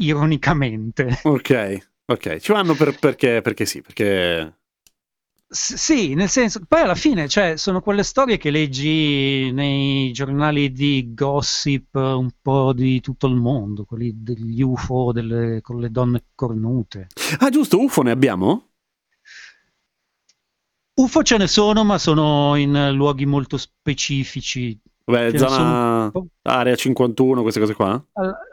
ironicamente. 0.00 1.20
Ok, 1.24 1.90
ok. 2.06 2.38
Ci 2.38 2.50
vanno 2.52 2.74
per- 2.74 2.98
perché, 2.98 3.40
perché 3.42 3.64
sì, 3.64 3.80
perché... 3.80 4.56
S- 5.52 5.74
sì, 5.74 6.14
nel 6.14 6.30
senso, 6.30 6.60
poi 6.66 6.80
alla 6.80 6.94
fine, 6.94 7.28
cioè, 7.28 7.56
sono 7.58 7.82
quelle 7.82 8.02
storie 8.04 8.38
che 8.38 8.50
leggi 8.50 9.50
nei 9.52 10.10
giornali 10.12 10.72
di 10.72 11.12
gossip 11.12 11.94
un 11.94 12.30
po' 12.40 12.72
di 12.72 13.00
tutto 13.00 13.26
il 13.26 13.34
mondo, 13.34 13.84
quelli 13.84 14.12
degli 14.22 14.62
UFO 14.62 15.12
delle- 15.12 15.60
con 15.60 15.78
le 15.78 15.90
donne 15.90 16.24
cornute. 16.34 17.08
Ah, 17.40 17.50
giusto, 17.50 17.78
UFO 17.78 18.00
ne 18.02 18.10
abbiamo? 18.12 18.70
UFO 20.94 21.22
ce 21.22 21.36
ne 21.36 21.46
sono, 21.46 21.84
ma 21.84 21.98
sono 21.98 22.56
in 22.56 22.92
luoghi 22.94 23.26
molto 23.26 23.58
specifici. 23.58 24.78
Beh, 25.04 25.36
zona 25.36 26.10
sono 26.12 26.28
area 26.42 26.74
51, 26.74 27.42
queste 27.42 27.60
cose 27.60 27.74
qua? 27.74 28.04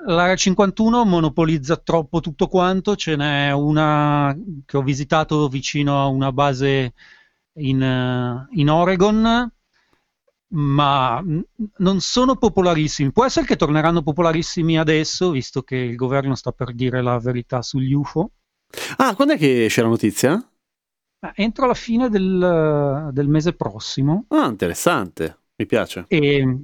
L'area 0.07 0.35
51 0.35 1.05
monopolizza 1.05 1.77
troppo 1.77 2.21
tutto 2.21 2.47
quanto, 2.47 2.95
ce 2.95 3.15
n'è 3.15 3.51
una 3.51 4.35
che 4.65 4.77
ho 4.77 4.81
visitato 4.81 5.47
vicino 5.47 6.01
a 6.01 6.07
una 6.07 6.31
base 6.31 6.93
in, 7.53 7.81
eh, 7.81 8.47
in 8.51 8.69
Oregon, 8.69 9.51
ma 10.51 11.23
non 11.77 11.99
sono 11.99 12.35
popolarissimi. 12.35 13.11
Può 13.11 13.25
essere 13.25 13.45
che 13.45 13.55
torneranno 13.55 14.01
popolarissimi 14.01 14.79
adesso, 14.79 15.29
visto 15.31 15.61
che 15.61 15.75
il 15.75 15.95
governo 15.95 16.35
sta 16.35 16.51
per 16.51 16.73
dire 16.73 17.01
la 17.01 17.19
verità 17.19 17.61
sugli 17.61 17.93
UFO. 17.93 18.31
Ah, 18.97 19.15
quando 19.15 19.33
è 19.33 19.37
che 19.37 19.67
c'è 19.69 19.81
la 19.81 19.87
notizia? 19.87 20.31
Ma 21.21 21.33
entro 21.35 21.67
la 21.67 21.73
fine 21.73 22.09
del, 22.09 23.09
del 23.11 23.27
mese 23.27 23.53
prossimo. 23.53 24.25
Ah, 24.29 24.47
interessante, 24.47 25.38
mi 25.59 25.65
piace. 25.65 26.05
E, 26.07 26.57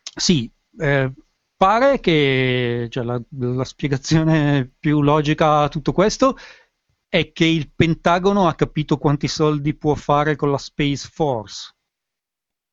sì, 0.00 0.50
eh, 0.78 1.12
pare 1.56 2.00
che 2.00 2.88
cioè, 2.90 3.04
la, 3.04 3.20
la 3.38 3.64
spiegazione 3.64 4.68
più 4.78 5.00
logica 5.00 5.60
a 5.60 5.68
tutto 5.68 5.92
questo 5.92 6.36
è 7.08 7.30
che 7.32 7.44
il 7.44 7.70
Pentagono 7.74 8.48
ha 8.48 8.54
capito 8.54 8.98
quanti 8.98 9.28
soldi 9.28 9.76
può 9.76 9.94
fare 9.94 10.34
con 10.34 10.50
la 10.50 10.58
Space 10.58 11.08
Force. 11.10 11.75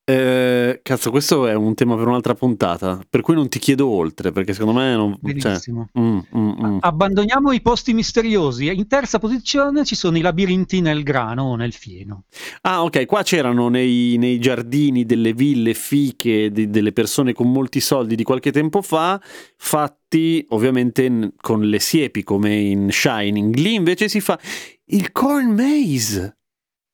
Eh, 0.06 0.80
cazzo, 0.82 1.10
questo 1.10 1.46
è 1.46 1.54
un 1.54 1.74
tema 1.74 1.96
per 1.96 2.06
un'altra 2.06 2.34
puntata, 2.34 3.00
per 3.08 3.22
cui 3.22 3.34
non 3.34 3.48
ti 3.48 3.58
chiedo 3.58 3.88
oltre, 3.88 4.32
perché 4.32 4.52
secondo 4.52 4.78
me 4.78 4.94
non... 4.94 5.18
Cioè, 5.38 5.58
mm, 5.98 6.18
mm, 6.36 6.50
mm. 6.62 6.78
Abbandoniamo 6.80 7.52
i 7.52 7.62
posti 7.62 7.94
misteriosi. 7.94 8.66
In 8.70 8.86
terza 8.86 9.18
posizione 9.18 9.82
ci 9.86 9.94
sono 9.94 10.18
i 10.18 10.20
labirinti 10.20 10.82
nel 10.82 11.02
grano 11.02 11.44
o 11.44 11.56
nel 11.56 11.72
fieno. 11.72 12.24
Ah, 12.62 12.82
ok, 12.82 13.06
qua 13.06 13.22
c'erano 13.22 13.68
nei, 13.70 14.18
nei 14.18 14.38
giardini 14.38 15.06
delle 15.06 15.32
ville 15.32 15.72
fiche 15.72 16.50
di- 16.50 16.68
delle 16.68 16.92
persone 16.92 17.32
con 17.32 17.50
molti 17.50 17.80
soldi 17.80 18.14
di 18.14 18.24
qualche 18.24 18.52
tempo 18.52 18.82
fa, 18.82 19.18
fatti 19.56 20.44
ovviamente 20.50 21.32
con 21.40 21.62
le 21.62 21.78
siepi 21.80 22.22
come 22.22 22.54
in 22.54 22.90
Shining. 22.90 23.54
Lì 23.54 23.72
invece 23.72 24.10
si 24.10 24.20
fa 24.20 24.38
il 24.86 25.12
corn 25.12 25.54
maze. 25.54 26.36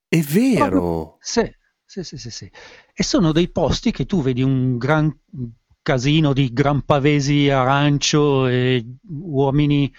È 0.07 0.21
vero. 0.21 1.17
Sì, 1.21 1.43
Sì, 1.90 2.04
sì, 2.04 2.18
sì, 2.18 2.30
sì. 2.30 2.49
E 2.94 3.02
sono 3.02 3.32
dei 3.32 3.49
posti 3.50 3.90
che 3.90 4.06
tu 4.06 4.23
vedi 4.23 4.42
un 4.42 4.78
gran 4.78 5.12
casino 5.82 6.32
di 6.32 6.52
gran 6.52 6.82
pavesi 6.82 7.50
arancio 7.50 8.47
e 8.47 8.85
uomini 9.09 9.92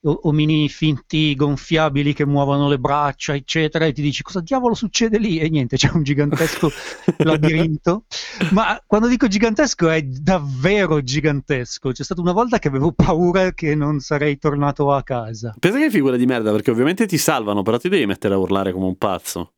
omini 0.00 0.66
finti 0.70 1.34
gonfiabili 1.34 2.14
che 2.14 2.24
muovono 2.24 2.70
le 2.70 2.78
braccia, 2.78 3.34
eccetera, 3.34 3.84
e 3.84 3.92
ti 3.92 4.00
dici 4.00 4.22
cosa 4.22 4.40
diavolo 4.40 4.72
succede 4.72 5.18
lì? 5.18 5.38
E 5.38 5.50
niente, 5.50 5.76
c'è 5.76 5.90
un 5.92 6.02
gigantesco 6.02 6.70
labirinto. 7.18 8.04
Ma 8.52 8.82
quando 8.86 9.06
dico 9.06 9.28
gigantesco 9.28 9.90
è 9.90 10.00
davvero 10.00 11.02
gigantesco. 11.02 11.90
C'è 11.90 12.02
stata 12.02 12.22
una 12.22 12.32
volta 12.32 12.58
che 12.58 12.68
avevo 12.68 12.92
paura 12.92 13.52
che 13.52 13.74
non 13.74 14.00
sarei 14.00 14.38
tornato 14.38 14.90
a 14.90 15.02
casa. 15.02 15.54
Pensa 15.58 15.76
che 15.76 15.90
figura 15.90 16.16
di 16.16 16.24
merda, 16.24 16.50
perché 16.50 16.70
ovviamente 16.70 17.04
ti 17.04 17.18
salvano, 17.18 17.60
però 17.60 17.76
ti 17.76 17.90
devi 17.90 18.06
mettere 18.06 18.32
a 18.32 18.38
urlare 18.38 18.72
come 18.72 18.86
un 18.86 18.96
pazzo. 18.96 19.55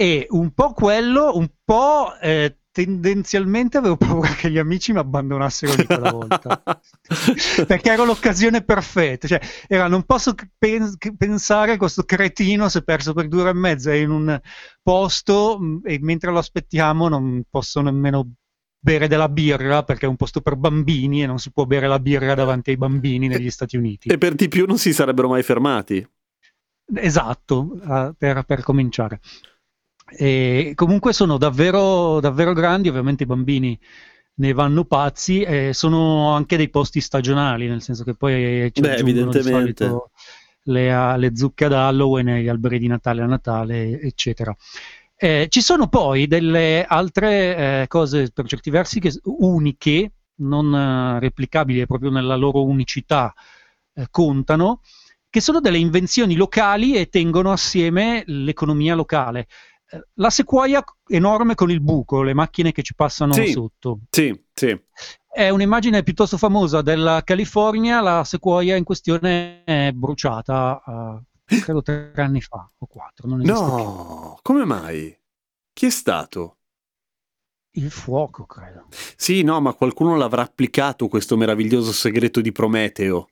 E 0.00 0.26
un 0.30 0.52
po' 0.54 0.72
quello, 0.72 1.36
un 1.36 1.46
po' 1.62 2.18
eh, 2.22 2.60
tendenzialmente 2.72 3.76
avevo 3.76 3.98
paura 4.00 4.30
che 4.30 4.50
gli 4.50 4.56
amici 4.56 4.92
mi 4.92 4.98
abbandonassero 4.98 5.74
di 5.74 5.84
quella 5.84 6.10
volta. 6.10 6.62
Perché 7.66 7.90
era 7.90 8.04
l'occasione 8.04 8.62
perfetta 8.62 9.28
cioè 9.28 9.40
era 9.68 9.88
non 9.88 10.04
posso 10.04 10.34
pen- 10.56 10.96
pensare 11.18 11.76
questo 11.76 12.04
cretino 12.04 12.70
si 12.70 12.78
è 12.78 12.82
perso 12.82 13.12
per 13.12 13.28
due 13.28 13.42
ore 13.42 13.50
e 13.50 13.54
mezza 13.54 13.94
in 13.94 14.08
un 14.08 14.40
posto 14.82 15.58
mm, 15.60 15.78
e 15.84 15.98
mentre 16.00 16.30
lo 16.30 16.38
aspettiamo 16.38 17.08
non 17.08 17.42
posso 17.50 17.82
nemmeno 17.82 18.36
bere 18.82 19.06
della 19.06 19.28
birra 19.28 19.82
perché 19.82 20.06
è 20.06 20.08
un 20.08 20.16
posto 20.16 20.40
per 20.40 20.56
bambini 20.56 21.22
e 21.22 21.26
non 21.26 21.38
si 21.38 21.52
può 21.52 21.66
bere 21.66 21.88
la 21.88 21.98
birra 21.98 22.34
davanti 22.34 22.70
ai 22.70 22.78
bambini 22.78 23.28
negli 23.28 23.50
Stati 23.50 23.76
Uniti. 23.76 24.08
e 24.08 24.16
per 24.16 24.34
di 24.34 24.48
più 24.48 24.64
non 24.64 24.78
si 24.78 24.94
sarebbero 24.94 25.28
mai 25.28 25.42
fermati. 25.42 26.08
Esatto 26.94 27.76
uh, 27.82 28.14
per, 28.16 28.44
per 28.44 28.62
cominciare 28.62 29.20
e 30.10 30.72
comunque 30.74 31.12
sono 31.12 31.38
davvero, 31.38 32.20
davvero 32.20 32.52
grandi, 32.52 32.88
ovviamente 32.88 33.22
i 33.22 33.26
bambini 33.26 33.78
ne 34.34 34.52
vanno 34.52 34.84
pazzi 34.84 35.42
e 35.42 35.72
sono 35.72 36.32
anche 36.32 36.56
dei 36.56 36.70
posti 36.70 37.00
stagionali, 37.00 37.68
nel 37.68 37.82
senso 37.82 38.04
che 38.04 38.14
poi 38.14 38.70
ci 38.72 38.80
Beh, 38.80 38.96
evidentemente. 38.96 40.08
Le, 40.64 41.16
le, 41.16 41.36
zucche 41.36 41.64
ad 41.64 41.72
Halloween, 41.72 42.36
gli 42.36 42.48
alberi 42.48 42.78
di 42.78 42.86
Natale 42.86 43.22
a 43.22 43.26
Natale, 43.26 44.00
eccetera. 44.00 44.54
Eh, 45.16 45.46
ci 45.50 45.60
sono 45.60 45.88
poi 45.88 46.26
delle 46.26 46.84
altre 46.84 47.82
eh, 47.82 47.86
cose 47.88 48.30
per 48.32 48.46
certi 48.46 48.70
versi 48.70 49.00
che, 49.00 49.12
uniche, 49.24 50.12
non 50.36 50.72
uh, 50.72 51.18
replicabili 51.18 51.86
proprio 51.86 52.10
nella 52.10 52.36
loro 52.36 52.64
unicità, 52.64 53.32
eh, 53.94 54.06
contano, 54.10 54.80
che 55.28 55.40
sono 55.40 55.60
delle 55.60 55.78
invenzioni 55.78 56.34
locali 56.34 56.94
e 56.94 57.08
tengono 57.08 57.52
assieme 57.52 58.22
l'economia 58.26 58.94
locale 58.94 59.46
la 60.14 60.30
sequoia 60.30 60.82
enorme 61.08 61.54
con 61.54 61.70
il 61.70 61.80
buco, 61.80 62.22
le 62.22 62.34
macchine 62.34 62.72
che 62.72 62.82
ci 62.82 62.94
passano 62.94 63.32
sì, 63.32 63.50
sotto. 63.50 64.00
Sì, 64.10 64.44
sì. 64.52 64.78
È 65.32 65.48
un'immagine 65.48 66.02
piuttosto 66.02 66.36
famosa 66.36 66.82
della 66.82 67.22
California, 67.24 68.00
la 68.00 68.24
sequoia 68.24 68.76
in 68.76 68.84
questione 68.84 69.62
è 69.64 69.92
bruciata, 69.92 70.82
uh, 70.84 71.58
credo 71.60 71.82
tre 71.82 72.12
anni 72.16 72.40
fa 72.40 72.70
o 72.76 72.86
quattro. 72.86 73.28
Non 73.28 73.40
no, 73.40 74.32
più. 74.34 74.42
come 74.42 74.64
mai? 74.64 75.16
Chi 75.72 75.86
è 75.86 75.90
stato? 75.90 76.56
Il 77.72 77.90
fuoco, 77.90 78.46
credo. 78.46 78.86
Sì, 79.16 79.42
no, 79.42 79.60
ma 79.60 79.72
qualcuno 79.74 80.16
l'avrà 80.16 80.42
applicato 80.42 81.06
questo 81.06 81.36
meraviglioso 81.36 81.92
segreto 81.92 82.40
di 82.40 82.50
Prometeo. 82.50 83.28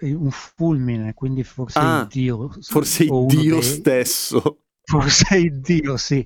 Un 0.00 0.30
fulmine, 0.30 1.14
quindi 1.14 1.44
forse 1.44 1.78
ah, 1.78 2.06
Dio. 2.08 2.50
Forse 2.60 3.04
il 3.04 3.26
Dio 3.26 3.60
stesso 3.60 4.62
forse 4.88 5.50
Dio, 5.60 5.98
sì. 5.98 6.24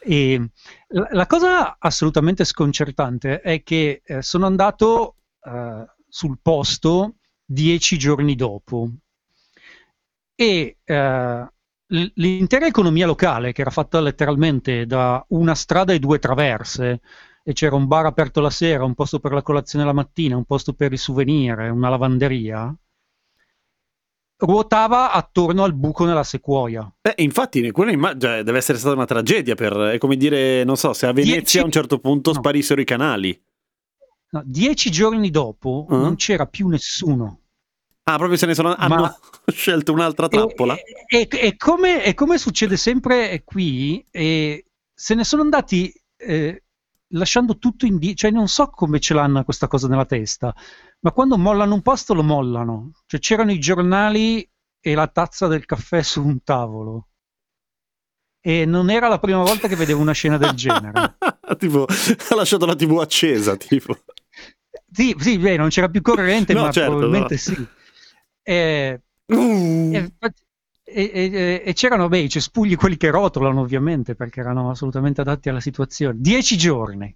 E 0.00 0.50
la, 0.88 1.08
la, 1.12 1.26
cosa 1.26 1.76
assolutamente 1.78 2.44
sconcertante 2.44 3.40
è 3.40 3.62
che 3.62 4.02
eh, 4.04 4.20
sono 4.22 4.46
andato 4.46 5.16
eh, 5.44 5.84
sul 6.08 6.38
posto 6.42 7.14
dieci 7.44 7.96
giorni 7.98 8.34
dopo 8.34 8.90
e 10.34 10.78
eh, 10.84 11.48
l'intera 11.86 12.66
economia 12.66 13.06
locale, 13.06 13.52
che 13.52 13.60
era 13.60 13.70
fatta 13.70 14.00
letteralmente 14.00 14.86
da 14.86 15.24
una 15.28 15.54
strada 15.54 15.92
e 15.92 15.98
due 16.00 16.18
traverse, 16.18 17.00
e 17.44 17.52
c'era 17.52 17.76
un 17.76 17.86
bar 17.86 18.06
aperto 18.06 18.40
la 18.40 18.50
sera, 18.50 18.84
un 18.84 18.94
posto 18.94 19.20
per 19.20 19.32
la 19.32 19.42
colazione 19.42 19.84
la 19.84 19.92
mattina, 19.92 20.36
un 20.36 20.44
posto 20.44 20.72
per 20.72 20.92
i 20.92 20.96
souvenir, 20.96 21.58
una 21.70 21.88
lavanderia, 21.88 22.74
ruotava 24.40 25.12
attorno 25.12 25.64
al 25.64 25.74
buco 25.74 26.04
nella 26.04 26.22
sequoia. 26.22 26.90
Eh, 27.02 27.22
infatti, 27.22 27.70
quella 27.70 27.92
immag- 27.92 28.20
cioè, 28.20 28.42
deve 28.42 28.58
essere 28.58 28.78
stata 28.78 28.94
una 28.94 29.04
tragedia 29.04 29.54
per, 29.54 29.72
è 29.74 29.98
come 29.98 30.16
dire, 30.16 30.64
non 30.64 30.76
so, 30.76 30.92
se 30.92 31.06
a 31.06 31.12
Venezia 31.12 31.38
dieci... 31.38 31.58
a 31.58 31.64
un 31.64 31.70
certo 31.70 31.98
punto 31.98 32.32
no. 32.32 32.38
sparissero 32.38 32.80
i 32.80 32.84
canali. 32.84 33.40
No, 34.32 34.42
dieci 34.44 34.90
giorni 34.90 35.30
dopo 35.30 35.86
uh-huh. 35.88 35.96
non 35.96 36.16
c'era 36.16 36.46
più 36.46 36.68
nessuno. 36.68 37.40
Ah, 38.04 38.16
proprio 38.16 38.36
se 38.36 38.46
ne 38.46 38.54
sono 38.54 38.70
Ma... 38.70 38.76
hanno 38.76 39.18
scelto 39.46 39.92
un'altra 39.92 40.28
trappola. 40.28 40.74
E, 40.74 41.28
e, 41.28 41.28
e, 41.30 41.56
come, 41.56 42.04
e, 42.04 42.14
come, 42.14 42.38
succede 42.38 42.76
sempre 42.76 43.42
qui, 43.44 44.04
se 44.10 45.14
ne 45.14 45.24
sono 45.24 45.42
andati 45.42 45.92
eh, 46.16 46.62
lasciando 47.10 47.58
tutto 47.58 47.86
indietro, 47.86 48.16
cioè 48.16 48.30
non 48.30 48.48
so 48.48 48.68
come 48.68 49.00
ce 49.00 49.14
l'hanno 49.14 49.44
questa 49.44 49.66
cosa 49.66 49.88
nella 49.88 50.04
testa, 50.04 50.54
ma 51.00 51.12
quando 51.12 51.38
mollano 51.38 51.74
un 51.74 51.82
posto 51.82 52.14
lo 52.14 52.22
mollano. 52.22 52.92
Cioè 53.06 53.20
c'erano 53.20 53.52
i 53.52 53.58
giornali 53.58 54.48
e 54.80 54.94
la 54.94 55.08
tazza 55.08 55.46
del 55.46 55.64
caffè 55.64 56.02
su 56.02 56.24
un 56.24 56.42
tavolo. 56.42 57.08
E 58.42 58.64
non 58.64 58.88
era 58.88 59.08
la 59.08 59.18
prima 59.18 59.42
volta 59.42 59.68
che 59.68 59.76
vedevo 59.76 60.00
una 60.00 60.12
scena 60.12 60.38
del 60.38 60.52
genere. 60.52 61.16
tipo, 61.58 61.84
ha 61.84 62.34
lasciato 62.34 62.64
la 62.64 62.74
TV 62.74 62.98
accesa, 62.98 63.56
tipo. 63.56 63.98
Sì, 64.90 65.14
sì 65.18 65.38
beh, 65.38 65.56
non 65.56 65.68
c'era 65.68 65.88
più 65.88 66.00
corrente, 66.00 66.54
no, 66.54 66.62
ma 66.62 66.70
certo, 66.70 66.90
probabilmente 66.90 67.34
no. 67.34 67.40
sì. 67.40 67.66
E, 68.42 69.02
uh. 69.26 69.90
e, 69.92 70.12
e, 70.92 71.62
e, 71.64 71.72
c'erano 71.72 72.08
beh, 72.08 72.18
i 72.18 72.28
cespugli, 72.28 72.76
quelli 72.76 72.96
che 72.96 73.10
rotolano 73.10 73.60
ovviamente, 73.60 74.14
perché 74.14 74.40
erano 74.40 74.70
assolutamente 74.70 75.20
adatti 75.20 75.48
alla 75.48 75.60
situazione. 75.60 76.16
Dieci 76.18 76.56
giorni. 76.56 77.14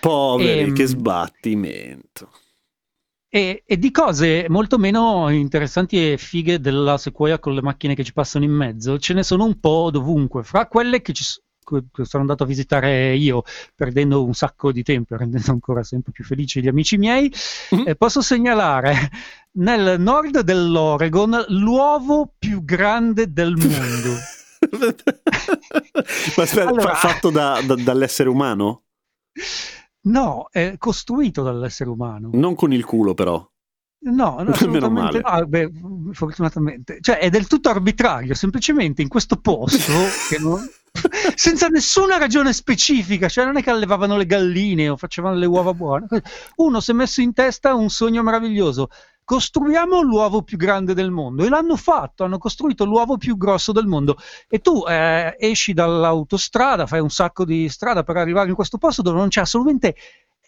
Poveri, 0.00 0.70
e, 0.70 0.72
che 0.72 0.86
sbattimento. 0.86 2.30
E, 3.28 3.64
e, 3.66 3.78
di 3.78 3.90
cose 3.90 4.46
molto 4.48 4.78
meno 4.78 5.28
interessanti 5.28 6.12
e 6.12 6.18
fighe 6.18 6.60
della 6.60 6.96
Sequoia 6.96 7.38
con 7.38 7.54
le 7.54 7.62
macchine 7.62 7.94
che 7.94 8.04
ci 8.04 8.12
passano 8.12 8.44
in 8.44 8.52
mezzo, 8.52 8.98
ce 8.98 9.12
ne 9.12 9.24
sono 9.24 9.44
un 9.44 9.58
po' 9.58 9.90
dovunque. 9.90 10.44
Fra 10.44 10.68
quelle 10.68 11.02
che, 11.02 11.12
ci, 11.12 11.24
sono 12.02 12.22
andato 12.22 12.44
a 12.44 12.46
visitare 12.46 13.14
io, 13.16 13.42
perdendo 13.74 14.24
un 14.24 14.34
sacco 14.34 14.72
di 14.72 14.82
tempo 14.82 15.16
rendendo 15.16 15.50
ancora 15.50 15.82
sempre 15.82 16.12
più 16.12 16.24
felici 16.24 16.60
gli 16.60 16.68
amici 16.68 16.96
miei, 16.96 17.32
mm-hmm. 17.74 17.88
eh, 17.88 17.96
posso 17.96 18.20
segnalare 18.20 19.10
nel 19.52 20.00
nord 20.00 20.40
dell'Oregon 20.40 21.44
l'uovo 21.48 22.32
più 22.38 22.64
grande 22.64 23.32
del 23.32 23.54
mondo. 23.56 24.14
Ma 26.36 26.42
aspetta, 26.42 26.68
allora, 26.68 26.94
fatto 26.94 27.30
da, 27.30 27.60
da, 27.64 27.74
dall'essere 27.74 28.28
umano? 28.28 28.84
No, 30.02 30.48
è 30.50 30.74
costruito 30.78 31.42
dall'essere 31.42 31.90
umano. 31.90 32.30
Non 32.32 32.54
con 32.54 32.72
il 32.72 32.84
culo, 32.84 33.14
però. 33.14 33.46
No, 34.04 34.42
no 34.42 34.50
assolutamente 34.52 35.20
no. 35.20 35.46
Beh, 35.46 35.70
fortunatamente. 36.12 36.98
Cioè, 37.00 37.18
è 37.18 37.30
del 37.30 37.46
tutto 37.46 37.70
arbitrario, 37.70 38.34
semplicemente 38.34 39.02
in 39.02 39.08
questo 39.08 39.36
posto, 39.36 39.92
non... 40.40 40.60
senza 41.34 41.68
nessuna 41.68 42.18
ragione 42.18 42.52
specifica, 42.52 43.28
cioè 43.28 43.44
non 43.44 43.56
è 43.56 43.62
che 43.62 43.70
allevavano 43.70 44.16
le 44.16 44.26
galline 44.26 44.88
o 44.88 44.96
facevano 44.96 45.36
le 45.36 45.46
uova 45.46 45.74
buone. 45.74 46.06
Uno 46.56 46.80
si 46.80 46.90
è 46.90 46.94
messo 46.94 47.20
in 47.20 47.32
testa 47.32 47.74
un 47.74 47.88
sogno 47.90 48.22
meraviglioso. 48.22 48.88
Costruiamo 49.24 50.02
l'uovo 50.02 50.42
più 50.42 50.58
grande 50.58 50.92
del 50.92 51.10
mondo. 51.10 51.44
E 51.44 51.48
l'hanno 51.48 51.76
fatto, 51.76 52.24
hanno 52.24 52.38
costruito 52.38 52.84
l'uovo 52.84 53.16
più 53.16 53.36
grosso 53.36 53.72
del 53.72 53.86
mondo. 53.86 54.16
E 54.48 54.58
tu 54.58 54.84
eh, 54.86 55.34
esci 55.38 55.72
dall'autostrada, 55.72 56.86
fai 56.86 57.00
un 57.00 57.10
sacco 57.10 57.44
di 57.44 57.68
strada 57.68 58.02
per 58.02 58.16
arrivare 58.16 58.48
in 58.48 58.54
questo 58.54 58.78
posto 58.78 59.02
dove 59.02 59.18
non 59.18 59.28
c'è 59.28 59.40
assolutamente 59.40 59.94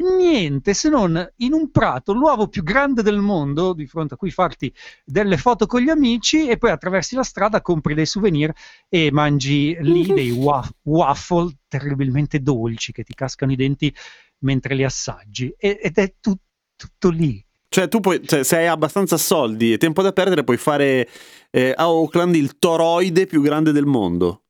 niente 0.05 0.75
se 0.75 0.88
non 0.88 1.33
in 1.37 1.53
un 1.53 1.71
prato 1.71 2.12
l'uovo 2.12 2.49
più 2.49 2.62
grande 2.62 3.03
del 3.03 3.19
mondo 3.19 3.73
di 3.73 3.87
fronte 3.87 4.15
a 4.15 4.17
cui 4.17 4.31
farti 4.31 4.73
delle 5.05 5.37
foto 5.37 5.67
con 5.67 5.81
gli 5.81 5.88
amici 5.88 6.49
e 6.49 6.59
poi 6.59 6.71
attraversi 6.71 7.15
la 7.15 7.23
strada, 7.23 7.62
compri 7.62 7.95
dei 7.95 8.07
souvenir 8.07 8.53
e 8.88 9.11
mangi 9.11 9.76
lì 9.81 10.07
dei 10.07 10.31
wa- 10.31 10.69
waffle 10.83 11.57
terribilmente 11.69 12.41
dolci 12.41 12.93
che 12.93 13.05
ti 13.05 13.15
cascano 13.15 13.53
i 13.53 13.57
denti 13.57 13.95
mentre 14.41 14.75
li 14.75 14.85
assaggi. 14.85 15.55
Ed 15.59 15.97
è 15.97 16.15
tu- 16.21 16.38
tutto 16.76 17.09
lì. 17.09 17.45
Cioè, 17.69 17.88
tu 17.88 18.00
puoi, 18.00 18.26
cioè, 18.26 18.43
se 18.43 18.57
hai 18.57 18.67
abbastanza 18.69 19.17
soldi 19.17 19.73
e 19.73 19.79
tempo 19.79 20.00
da 20.00 20.12
perdere, 20.12 20.45
puoi 20.45 20.57
fare 20.57 21.09
eh, 21.50 21.75
a 21.76 21.91
Oakland 21.91 22.35
il 22.35 22.59
toroide 22.59 23.26
più 23.26 23.43
grande 23.43 23.73
del 23.73 23.85
mondo. 23.85 24.46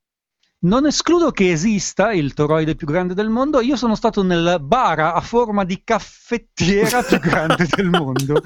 Non 0.66 0.84
escludo 0.84 1.30
che 1.30 1.52
esista 1.52 2.12
il 2.12 2.34
toroide 2.34 2.74
più 2.74 2.88
grande 2.88 3.14
del 3.14 3.28
mondo. 3.28 3.60
Io 3.60 3.76
sono 3.76 3.94
stato 3.94 4.24
nel 4.24 4.58
bar 4.60 4.98
a 4.98 5.20
forma 5.20 5.64
di 5.64 5.82
caffettiera 5.84 7.02
più 7.04 7.20
grande 7.20 7.68
del 7.70 7.88
mondo 7.88 8.42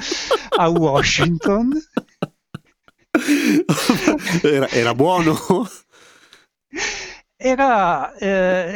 a 0.58 0.68
Washington. 0.68 1.72
Era, 4.42 4.68
era 4.68 4.94
buono? 4.94 5.34
Era, 7.36 8.14
eh, 8.16 8.26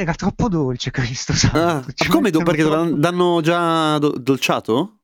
era 0.01 0.15
troppo 0.15 0.49
dolce, 0.49 0.91
Cristo 0.91 1.33
Ah, 1.33 1.37
santo. 1.37 1.93
Ci 1.93 2.09
come 2.09 2.31
perché 2.31 2.63
troppo- 2.63 2.97
danno 2.97 3.41
già 3.43 3.99
do- 3.99 4.15
dolciato? 4.19 5.01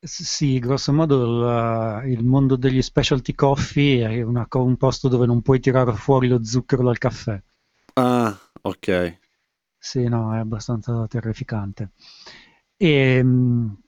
Sì, 0.00 0.58
grosso 0.58 0.90
modo 0.90 2.04
il, 2.04 2.12
il 2.12 2.24
mondo 2.24 2.56
degli 2.56 2.80
specialty 2.80 3.34
coffee 3.34 4.08
è 4.08 4.22
una 4.22 4.46
un 4.52 4.76
posto 4.78 5.08
dove 5.08 5.26
non 5.26 5.42
puoi 5.42 5.60
tirare 5.60 5.92
fuori 5.92 6.28
lo 6.28 6.42
zucchero 6.42 6.82
dal 6.82 6.96
caffè. 6.96 7.38
Ah, 7.94 8.38
ok. 8.62 8.88
Sì, 9.78 10.04
no, 10.08 10.34
è 10.34 10.38
abbastanza 10.38 11.06
terrificante. 11.06 11.90
E, 12.76 13.22
mh, 13.22 13.78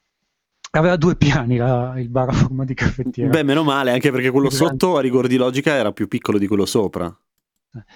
aveva 0.73 0.97
due 0.97 1.17
piani 1.17 1.57
la- 1.57 1.99
il 1.99 2.09
bar 2.09 2.29
a 2.29 2.33
forma 2.33 2.65
di 2.65 2.75
caffettiera. 2.75 3.31
Beh, 3.31 3.43
meno 3.43 3.63
male, 3.65 3.91
anche 3.91 4.11
perché 4.11 4.31
quello 4.31 4.51
sotto, 4.51 4.97
a 4.97 5.01
rigor 5.01 5.27
di 5.27 5.37
logica, 5.37 5.75
era 5.75 5.93
più 5.93 6.09
piccolo 6.09 6.39
di 6.39 6.47
quello 6.47 6.67
sopra. 6.67 7.15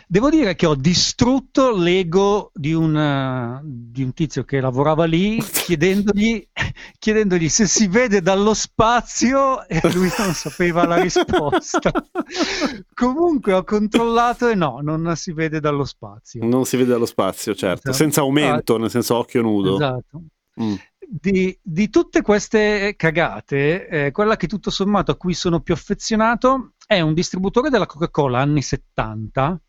Devo 0.06 0.28
dire 0.28 0.54
che 0.54 0.66
ho 0.66 0.74
distrutto 0.74 1.74
l'ego 1.74 2.50
di 2.54 2.74
un, 2.74 2.94
eh, 2.94 3.60
di 3.64 4.02
un 4.02 4.12
tizio 4.12 4.44
che 4.44 4.60
lavorava 4.60 5.06
lì 5.06 5.42
chiedendogli, 5.42 6.46
chiedendogli 6.98 7.48
se 7.48 7.66
si 7.66 7.86
vede 7.88 8.20
dallo 8.20 8.52
spazio 8.52 9.66
e 9.66 9.80
lui 9.94 10.10
non 10.18 10.34
sapeva 10.34 10.86
la 10.86 11.00
risposta. 11.00 11.90
Comunque 12.92 13.54
ho 13.54 13.64
controllato 13.64 14.48
e 14.48 14.54
no, 14.54 14.80
non 14.82 15.16
si 15.16 15.32
vede 15.32 15.58
dallo 15.58 15.84
spazio. 15.84 16.44
Non 16.44 16.66
si 16.66 16.76
vede 16.76 16.90
dallo 16.90 17.06
spazio, 17.06 17.54
certo. 17.54 17.88
Esatto. 17.88 17.96
Senza 17.96 18.20
aumento, 18.20 18.76
nel 18.76 18.90
senso 18.90 19.16
occhio 19.16 19.40
nudo. 19.40 19.76
Esatto. 19.76 20.22
Mm. 20.60 20.74
Di, 21.08 21.58
di 21.60 21.88
tutte 21.88 22.20
queste 22.22 22.94
cagate, 22.96 23.88
eh, 23.88 24.10
quella 24.12 24.36
che 24.36 24.46
tutto 24.46 24.70
sommato 24.70 25.10
a 25.10 25.16
cui 25.16 25.34
sono 25.34 25.60
più 25.60 25.74
affezionato 25.74 26.71
è 26.86 27.00
un 27.00 27.14
distributore 27.14 27.70
della 27.70 27.86
Coca-Cola 27.86 28.40
anni 28.40 28.62
70, 28.62 29.60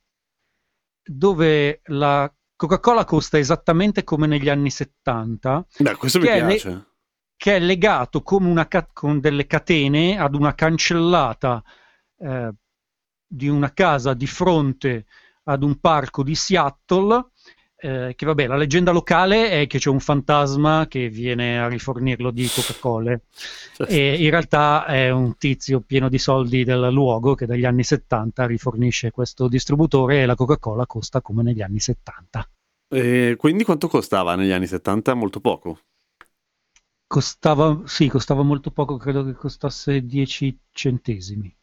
dove 1.06 1.82
la 1.86 2.34
Coca-Cola 2.56 3.04
costa 3.06 3.38
esattamente 3.38 4.04
come 4.04 4.28
negli 4.28 4.50
anni 4.50 4.70
70, 4.70 5.68
Beh, 5.80 5.96
questo 5.96 6.20
mi 6.20 6.28
è 6.28 6.40
le- 6.42 6.48
piace. 6.48 6.86
che 7.36 7.56
è 7.56 7.60
legato 7.60 8.22
come 8.22 8.48
una 8.50 8.68
ca- 8.68 8.88
con 8.92 9.20
delle 9.20 9.46
catene 9.48 10.18
ad 10.18 10.36
una 10.36 10.54
cancellata 10.56 11.62
eh, 12.20 12.54
di 13.28 13.48
una 13.50 13.74
casa 13.74 14.14
di 14.14 14.28
fronte 14.28 15.06
ad 15.46 15.64
un 15.64 15.80
parco 15.80 16.24
di 16.24 16.36
Seattle. 16.36 17.32
Eh, 17.84 18.14
che 18.16 18.26
vabbè, 18.26 18.48
la 18.48 18.56
leggenda 18.56 18.92
locale 18.92 19.50
è 19.50 19.68
che 19.68 19.78
c'è 19.78 19.90
un 19.90 20.00
fantasma 20.00 20.88
che 20.88 21.10
viene 21.10 21.60
a 21.60 21.68
rifornirlo 21.68 22.32
di 22.32 22.48
Coca-Cola 22.48 23.20
e 23.86 24.24
in 24.24 24.30
realtà 24.30 24.86
è 24.86 25.10
un 25.10 25.36
tizio 25.36 25.82
pieno 25.82 26.08
di 26.08 26.18
soldi 26.18 26.64
del 26.64 26.94
luogo 26.94 27.36
che 27.36 27.46
dagli 27.46 27.66
anni 27.66 27.84
70 27.84 28.46
rifornisce 28.46 29.12
questo 29.12 29.50
distributore 29.50 30.22
e 30.22 30.26
la 30.26 30.36
Coca-Cola 30.36 30.86
costa 30.86 31.20
come 31.20 31.44
negli 31.44 31.62
anni 31.62 31.80
70. 31.80 32.50
E 32.88 33.36
quindi 33.38 33.66
quanto 33.66 33.90
costava 33.90 34.36
negli 34.36 34.52
anni 34.52 34.68
70? 34.68 35.14
Molto 35.14 35.42
poco. 35.42 35.80
Costava, 37.06 37.82
sì, 37.84 38.08
costava 38.08 38.44
molto 38.44 38.72
poco, 38.72 38.96
credo 38.96 39.26
che 39.26 39.34
costasse 39.34 40.06
10 40.06 40.58
centesimi. 40.72 41.54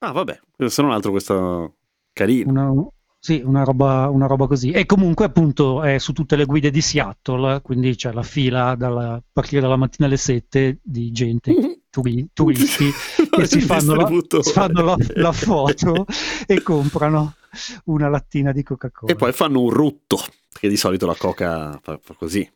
Ah, 0.00 0.12
vabbè, 0.12 0.38
se 0.66 0.82
non 0.82 0.90
altro 0.90 1.12
questa 1.12 1.66
carina. 2.12 2.68
Una, 2.68 2.86
sì, 3.24 3.40
una 3.44 3.62
roba, 3.62 4.08
una 4.08 4.26
roba 4.26 4.48
così. 4.48 4.72
E 4.72 4.84
comunque, 4.84 5.26
appunto, 5.26 5.80
è 5.84 5.98
su 5.98 6.12
tutte 6.12 6.34
le 6.34 6.44
guide 6.44 6.70
di 6.72 6.80
Seattle, 6.80 7.60
quindi 7.62 7.94
c'è 7.94 8.12
la 8.12 8.24
fila 8.24 8.70
a 8.70 9.22
partire 9.32 9.60
dalla 9.60 9.76
mattina 9.76 10.08
alle 10.08 10.16
7 10.16 10.80
di 10.82 11.12
gente, 11.12 11.54
turi- 11.88 12.28
turisti, 12.32 12.90
che 13.30 13.46
si 13.46 13.60
fanno, 13.60 13.94
la, 13.94 14.08
si 14.40 14.50
fanno 14.50 14.82
la, 14.82 14.96
la 15.14 15.30
foto 15.30 16.04
e 16.48 16.62
comprano 16.62 17.34
una 17.84 18.08
lattina 18.08 18.50
di 18.50 18.64
Coca-Cola. 18.64 19.12
E 19.12 19.14
poi 19.14 19.32
fanno 19.32 19.60
un 19.60 19.70
rutto, 19.70 20.18
perché 20.50 20.68
di 20.68 20.76
solito 20.76 21.06
la 21.06 21.14
coca 21.14 21.78
fa, 21.80 22.00
fa 22.02 22.14
così, 22.14 22.50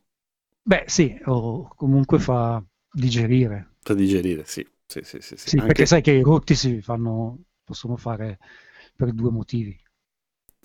Beh, 0.63 0.83
sì, 0.87 1.17
o 1.27 1.69
comunque 1.75 2.19
fa 2.19 2.61
digerire. 2.91 3.75
per 3.81 3.95
digerire, 3.95 4.43
sì. 4.45 4.67
Sì, 4.85 5.01
sì, 5.03 5.21
sì, 5.21 5.37
sì. 5.37 5.49
Sì, 5.49 5.55
Anche- 5.57 5.67
perché 5.67 5.85
sai 5.85 6.01
che 6.01 6.11
i 6.11 6.21
rotti 6.21 6.55
si 6.55 6.81
fanno, 6.81 7.37
possono 7.63 7.95
fare 7.95 8.37
per 8.95 9.13
due 9.13 9.31
motivi. 9.31 9.77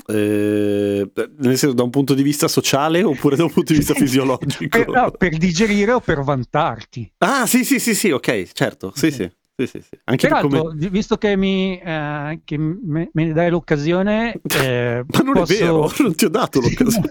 Eh, 0.07 1.11
nel 1.15 1.57
senso, 1.59 1.73
da 1.73 1.83
un 1.83 1.91
punto 1.91 2.15
di 2.15 2.23
vista 2.23 2.49
sociale 2.49 3.03
oppure 3.03 3.37
da 3.37 3.45
un 3.45 3.51
punto 3.53 3.73
di 3.73 3.79
vista 3.79 3.95
fisiologico? 3.99 4.67
Per, 4.69 4.89
no, 4.89 5.11
per 5.11 5.37
digerire 5.37 5.93
o 5.93 6.01
per 6.01 6.23
vantarti. 6.23 7.13
Ah, 7.19 7.47
sì, 7.47 7.65
sì, 7.65 7.79
sì, 7.79 7.95
sì, 7.95 8.11
ok, 8.11 8.51
certo. 8.53 8.93
Sì, 8.95 9.11
sì. 9.11 9.31
sì, 9.57 9.67
sì, 9.67 9.81
sì. 9.81 9.99
Anche 10.05 10.27
Peraltro, 10.29 10.61
come... 10.63 10.75
vi- 10.77 10.89
visto 10.89 11.17
che, 11.19 11.37
mi, 11.37 11.79
eh, 11.79 12.41
che 12.45 12.57
me, 12.59 13.11
ne 13.13 13.33
dai 13.33 13.51
l'occasione, 13.51 14.41
eh, 14.61 15.05
Ma 15.07 15.19
non 15.21 15.33
posso- 15.35 15.53
è 15.53 15.57
vero, 15.59 15.93
non 16.01 16.15
ti 16.15 16.25
ho 16.25 16.31
dato 16.31 16.61
l'occasione. 16.61 17.09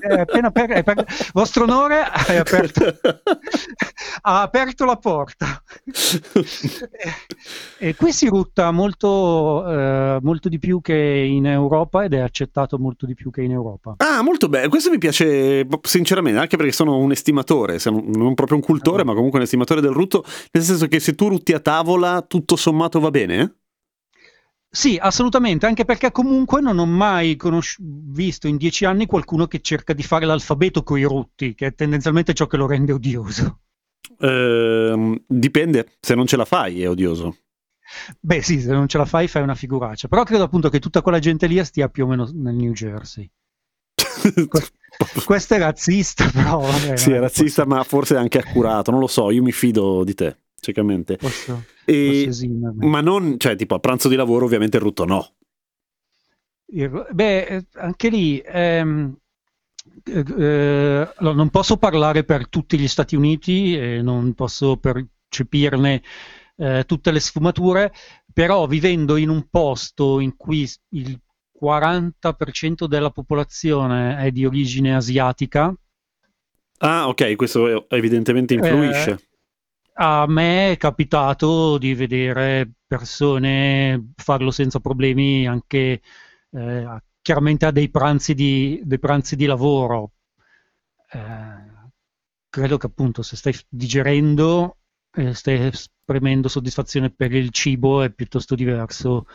eh, 0.00 0.20
appena 0.20 0.50
per, 0.50 0.70
è 0.70 0.82
per- 0.82 1.04
vostro 1.32 1.64
onore 1.64 2.00
hai 2.02 2.36
aperto, 2.38 2.84
ha 4.22 4.42
aperto 4.42 4.84
la 4.84 4.96
porta. 4.96 5.62
E, 7.84 7.94
qui 7.94 8.12
si 8.12 8.28
rutta 8.28 8.70
molto, 8.70 9.68
eh, 9.68 10.18
molto 10.22 10.48
di 10.48 10.58
più 10.58 10.80
che 10.80 10.94
in 10.94 11.44
Europa 11.44 12.02
ed 12.02 12.14
è 12.14 12.20
accettato 12.20 12.78
molto 12.78 13.04
di 13.04 13.12
più 13.12 13.30
che 13.30 13.42
in 13.42 13.50
Europa. 13.50 13.96
Ah, 13.98 14.22
molto 14.22 14.48
bello. 14.48 14.70
Questo 14.70 14.88
mi 14.88 14.96
piace 14.96 15.66
sinceramente, 15.82 16.38
anche 16.40 16.56
perché 16.56 16.72
sono 16.72 16.96
un 16.96 17.10
estimatore, 17.10 17.78
se 17.78 17.90
non 17.90 18.32
proprio 18.32 18.56
un 18.56 18.62
cultore, 18.62 19.02
Ah. 19.02 19.04
ma 19.04 19.12
comunque 19.12 19.38
un 19.38 19.44
estimatore 19.44 19.82
del 19.82 19.90
rutto, 19.90 20.24
nel 20.52 20.62
senso 20.62 20.88
che 20.88 20.98
se 20.98 21.14
tu 21.14 21.28
rutti 21.28 21.52
a 21.52 21.60
tavola, 21.60 22.22
tutto 22.22 22.56
sommato 22.56 23.00
va 23.00 23.10
bene? 23.10 23.56
Sì, 24.70 24.96
assolutamente, 24.98 25.66
anche 25.66 25.84
perché 25.84 26.10
comunque 26.10 26.62
non 26.62 26.78
ho 26.78 26.86
mai 26.86 27.36
conosci- 27.36 27.82
visto 27.82 28.48
in 28.48 28.56
dieci 28.56 28.86
anni 28.86 29.04
qualcuno 29.04 29.46
che 29.46 29.60
cerca 29.60 29.92
di 29.92 30.02
fare 30.02 30.24
l'alfabeto 30.24 30.82
coi 30.82 31.02
rutti, 31.02 31.54
che 31.54 31.66
è 31.66 31.74
tendenzialmente 31.74 32.32
ciò 32.32 32.46
che 32.46 32.56
lo 32.56 32.66
rende 32.66 32.92
odioso. 32.92 33.58
Ehm, 34.20 35.22
dipende, 35.26 35.96
se 36.00 36.14
non 36.14 36.26
ce 36.26 36.36
la 36.36 36.44
fai 36.46 36.82
è 36.82 36.88
odioso. 36.88 37.36
Beh, 38.20 38.42
sì, 38.42 38.60
se 38.60 38.72
non 38.72 38.88
ce 38.88 38.98
la 38.98 39.04
fai, 39.04 39.28
fai 39.28 39.42
una 39.42 39.54
figuraccia. 39.54 40.08
Però 40.08 40.22
credo 40.24 40.44
appunto 40.44 40.68
che 40.68 40.78
tutta 40.80 41.02
quella 41.02 41.18
gente 41.18 41.46
lì 41.46 41.62
stia 41.64 41.88
più 41.88 42.04
o 42.04 42.08
meno 42.08 42.28
nel 42.32 42.54
New 42.54 42.72
Jersey. 42.72 43.30
Questo 45.24 45.54
è 45.54 45.58
razzista, 45.58 46.28
però. 46.32 46.60
Vabbè, 46.60 46.96
sì, 46.96 47.12
è 47.12 47.18
razzista, 47.18 47.64
ma 47.66 47.82
forse 47.84 48.16
anche 48.16 48.38
accurato, 48.38 48.90
non 48.90 49.00
lo 49.00 49.06
so, 49.06 49.30
io 49.30 49.42
mi 49.42 49.52
fido 49.52 50.04
di 50.04 50.14
te, 50.14 50.36
ciecamente. 50.60 51.16
Posso, 51.16 51.52
posso 51.54 51.64
E- 51.84 52.26
esimermi. 52.28 52.86
ma 52.86 53.00
non, 53.00 53.38
cioè, 53.38 53.56
tipo 53.56 53.74
a 53.74 53.80
pranzo 53.80 54.08
di 54.08 54.16
lavoro 54.16 54.44
ovviamente 54.44 54.76
il 54.76 54.82
rutto 54.82 55.04
no. 55.04 55.32
Il- 56.66 57.06
Beh, 57.10 57.44
eh, 57.46 57.66
anche 57.74 58.08
lì 58.08 58.40
ehm, 58.44 59.16
eh, 60.04 60.24
eh, 60.38 61.12
allora, 61.16 61.34
non 61.36 61.50
posso 61.50 61.76
parlare 61.76 62.24
per 62.24 62.48
tutti 62.48 62.78
gli 62.78 62.88
Stati 62.88 63.16
Uniti 63.16 63.76
e 63.76 64.00
non 64.02 64.32
posso 64.34 64.76
percepirne 64.78 66.02
eh, 66.56 66.84
tutte 66.86 67.10
le 67.10 67.20
sfumature, 67.20 67.92
però 68.32 68.66
vivendo 68.66 69.16
in 69.16 69.28
un 69.28 69.48
posto 69.48 70.20
in 70.20 70.36
cui 70.36 70.68
il 70.90 71.20
40% 71.60 72.86
della 72.86 73.10
popolazione 73.10 74.18
è 74.18 74.30
di 74.30 74.44
origine 74.44 74.94
asiatica, 74.94 75.74
Ah, 76.78 77.08
ok, 77.08 77.36
questo 77.36 77.88
evidentemente 77.88 78.54
influisce. 78.54 79.10
Eh, 79.10 79.28
a 79.94 80.26
me 80.26 80.72
è 80.72 80.76
capitato 80.76 81.78
di 81.78 81.94
vedere 81.94 82.72
persone 82.86 84.12
farlo 84.16 84.50
senza 84.50 84.80
problemi 84.80 85.46
anche 85.46 86.02
eh, 86.50 87.02
chiaramente 87.22 87.66
a 87.66 87.70
dei 87.70 87.90
pranzi 87.90 88.34
di, 88.34 88.80
dei 88.84 88.98
pranzi 88.98 89.36
di 89.36 89.46
lavoro. 89.46 90.12
Eh, 91.10 91.72
credo 92.50 92.76
che 92.76 92.86
appunto 92.86 93.22
se 93.22 93.36
stai 93.36 93.54
digerendo 93.68 94.78
e 95.14 95.34
stai 95.34 95.66
esprimendo 95.66 96.48
soddisfazione 96.48 97.10
per 97.10 97.32
il 97.32 97.50
cibo 97.50 98.02
è 98.02 98.10
piuttosto 98.10 98.54
diverso 98.54 99.26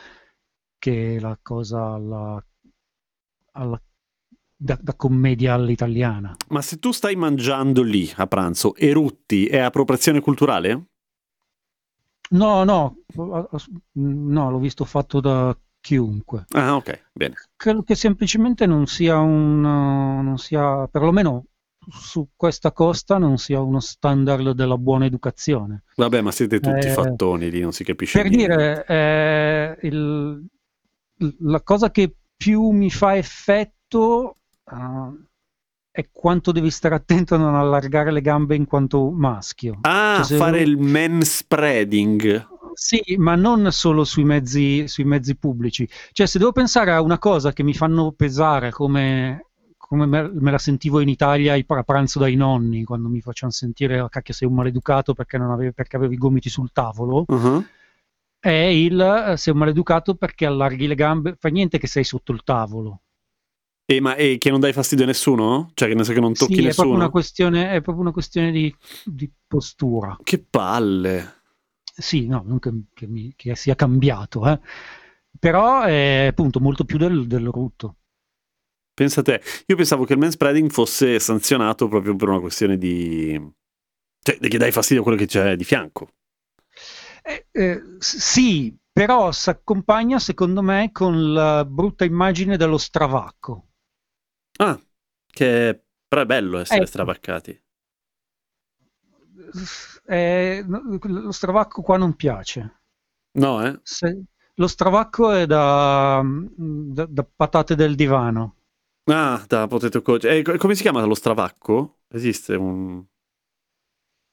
che 0.77 1.19
la 1.19 1.37
cosa 1.41 1.93
alla, 1.93 2.43
alla- 3.53 3.81
da, 4.61 4.77
da 4.81 4.93
commedia 4.95 5.53
all'italiana. 5.53 6.35
Ma 6.49 6.61
se 6.61 6.79
tu 6.79 6.91
stai 6.91 7.15
mangiando 7.15 7.81
lì 7.81 8.11
a 8.17 8.27
pranzo 8.27 8.75
e 8.75 8.91
rutti, 8.91 9.45
è 9.47 9.59
appropriazione 9.59 10.19
culturale? 10.19 10.87
No, 12.31 12.63
no, 12.63 12.97
no, 13.93 14.51
l'ho 14.51 14.59
visto 14.59 14.85
fatto 14.85 15.19
da 15.19 15.57
chiunque. 15.79 16.45
Ah, 16.49 16.75
ok, 16.75 17.05
bene. 17.13 17.35
Credo 17.55 17.83
che 17.83 17.95
semplicemente 17.95 18.65
non 18.67 18.85
sia 18.85 19.17
un, 19.17 19.61
non 19.61 20.37
sia, 20.37 20.87
perlomeno 20.87 21.45
su 21.89 22.29
questa 22.35 22.71
costa, 22.71 23.17
non 23.17 23.37
sia 23.37 23.59
uno 23.61 23.79
standard 23.79 24.51
della 24.51 24.77
buona 24.77 25.05
educazione. 25.05 25.83
Vabbè, 25.95 26.21
ma 26.21 26.31
siete 26.31 26.59
tutti 26.59 26.87
Eh, 26.87 26.91
fattoni 26.91 27.49
lì, 27.49 27.61
non 27.61 27.71
si 27.73 27.83
capisce 27.83 28.21
Per 28.21 28.29
niente. 28.29 28.55
dire, 28.55 28.85
eh, 28.87 29.77
il- 29.87 30.45
la 31.41 31.61
cosa 31.61 31.91
che 31.91 32.13
più 32.35 32.69
mi 32.69 32.89
fa 32.89 33.17
effetto 33.17 34.37
uh, 34.71 35.17
è 35.91 36.07
quanto 36.11 36.51
devi 36.51 36.69
stare 36.71 36.95
attento 36.95 37.35
a 37.35 37.37
non 37.37 37.55
allargare 37.55 38.11
le 38.11 38.21
gambe 38.21 38.55
in 38.55 38.65
quanto 38.65 39.09
maschio. 39.11 39.79
Ah, 39.81 40.23
Cioè, 40.23 40.37
fare 40.37 40.63
uno- 40.63 40.71
il 40.71 40.77
man 40.77 41.21
spreading. 41.23 42.47
Sì, 42.73 43.01
ma 43.17 43.35
non 43.35 43.69
solo 43.73 44.05
sui 44.05 44.23
mezzi, 44.23 44.87
sui 44.87 45.03
mezzi 45.03 45.35
pubblici. 45.35 45.89
Cioè, 46.13 46.25
se 46.27 46.37
devo 46.39 46.53
pensare 46.53 46.91
a 46.93 47.01
una 47.01 47.17
cosa 47.19 47.51
che 47.51 47.63
mi 47.63 47.73
fanno 47.73 48.13
pesare 48.13 48.69
come, 48.71 49.47
come 49.89 50.05
me, 50.05 50.29
me 50.31 50.51
la 50.51 50.59
sentivo 50.59 50.99
in 51.01 51.09
Italia 51.09 51.55
a 51.55 51.83
pranzo 51.83 52.19
dai 52.19 52.35
nonni, 52.35 52.83
quando 52.83 53.09
mi 53.09 53.21
facevano 53.21 53.51
sentire, 53.53 53.99
oh, 53.99 54.07
cacchio, 54.09 54.33
sei 54.33 54.47
un 54.47 54.53
maleducato 54.53 55.13
perché, 55.15 55.37
non 55.39 55.51
avevi, 55.51 55.73
perché 55.73 55.95
avevi 55.97 56.13
i 56.13 56.17
gomiti 56.17 56.49
sul 56.49 56.71
tavolo, 56.71 57.25
Uh-huh. 57.29 57.63
è 58.39 58.49
il 58.49 58.99
eh, 58.99 59.37
sei 59.37 59.53
un 59.53 59.59
maleducato 59.59 60.15
perché 60.15 60.45
allarghi 60.45 60.87
le 60.87 60.95
gambe, 60.95 61.35
fa 61.39 61.47
niente 61.49 61.77
che 61.77 61.87
sei 61.87 62.03
sotto 62.03 62.33
il 62.33 62.43
tavolo. 62.43 63.01
E, 63.85 63.99
ma 63.99 64.15
e 64.15 64.37
che 64.37 64.51
non 64.51 64.59
dai 64.59 64.71
fastidio 64.71 65.03
a 65.03 65.07
nessuno? 65.07 65.71
Cioè, 65.73 65.87
che 65.89 65.95
ne 65.95 66.03
so 66.03 66.13
che 66.13 66.19
non 66.19 66.35
tocchi 66.35 66.53
Sì, 66.53 66.67
è 66.67 66.73
proprio 66.73 66.95
nessuno? 66.95 66.95
una 66.95 67.09
questione, 67.09 67.71
è 67.71 67.81
proprio 67.81 68.03
una 68.03 68.11
questione 68.11 68.51
di, 68.51 68.73
di 69.03 69.31
postura. 69.47 70.17
Che 70.23 70.37
palle. 70.39 71.41
Sì, 71.95 72.27
no, 72.27 72.43
non 72.45 72.59
che, 72.59 72.71
che 72.93 73.07
mi- 73.07 73.33
che 73.35 73.55
sia 73.55 73.75
cambiato, 73.75 74.47
eh. 74.47 74.59
Però 75.37 75.81
è 75.83 76.27
appunto 76.29 76.59
molto 76.59 76.85
più 76.85 76.97
del, 76.97 77.27
del 77.27 77.47
rutto. 77.47 77.95
Pensa 78.99 79.21
te. 79.21 79.41
Io 79.67 79.77
pensavo 79.77 80.03
che 80.03 80.11
il 80.11 80.19
manspreading 80.19 80.69
fosse 80.69 81.19
sanzionato 81.19 81.87
proprio 81.87 82.17
per 82.17 82.27
una 82.27 82.41
questione 82.41 82.77
di... 82.77 83.41
Cioè, 84.21 84.37
che 84.39 84.57
dai 84.57 84.73
fastidio 84.73 84.99
a 84.99 85.05
quello 85.05 85.17
che 85.17 85.25
c'è 85.25 85.55
di 85.55 85.63
fianco. 85.63 86.15
Eh, 87.23 87.47
eh, 87.49 87.81
sì, 87.99 88.77
però 88.91 89.31
si 89.31 89.49
accompagna 89.49 90.19
secondo 90.19 90.61
me 90.61 90.91
con 90.91 91.31
la 91.31 91.63
brutta 91.63 92.03
immagine 92.03 92.57
dello 92.57 92.77
stravacco. 92.77 93.67
Ah, 94.57 94.77
che 95.25 95.81
però 96.05 96.23
è 96.23 96.25
bello 96.25 96.57
essere 96.57 96.79
Ecco. 96.79 96.89
stravaccati. 96.89 97.63
Eh, 100.07 100.61
no, 100.67 100.99
lo 101.03 101.31
stravacco 101.31 101.81
qua 101.81 101.95
non 101.95 102.17
piace. 102.17 102.81
No, 103.37 103.65
eh? 103.65 103.79
Se- 103.81 104.23
lo 104.55 104.67
stravacco 104.67 105.31
è 105.31 105.45
da, 105.45 106.21
da- 106.21 107.05
da 107.05 107.27
patate 107.33 107.75
del 107.75 107.95
divano. 107.95 108.55
Ah, 109.09 109.43
da 109.47 109.67
Potato 109.67 110.01
Coach. 110.01 110.25
Eh, 110.25 110.41
co- 110.43 110.57
come 110.57 110.75
si 110.75 110.81
chiama 110.83 111.03
lo 111.05 111.15
stravacco? 111.15 112.01
Esiste 112.09 112.55
un... 112.55 113.03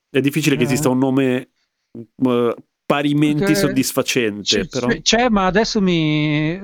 È 0.08 0.20
difficile 0.20 0.56
che 0.56 0.62
Eh. 0.62 0.66
esista 0.66 0.88
un 0.88 0.98
nome 0.98 1.50
eh, 1.92 2.54
parimenti 2.84 3.52
Eh, 3.52 3.54
soddisfacente, 3.54 4.42
C'è, 4.42 4.68
però... 4.68 4.86
c'è- 5.02 5.28
ma 5.28 5.46
adesso 5.46 5.80
mi 5.80 6.58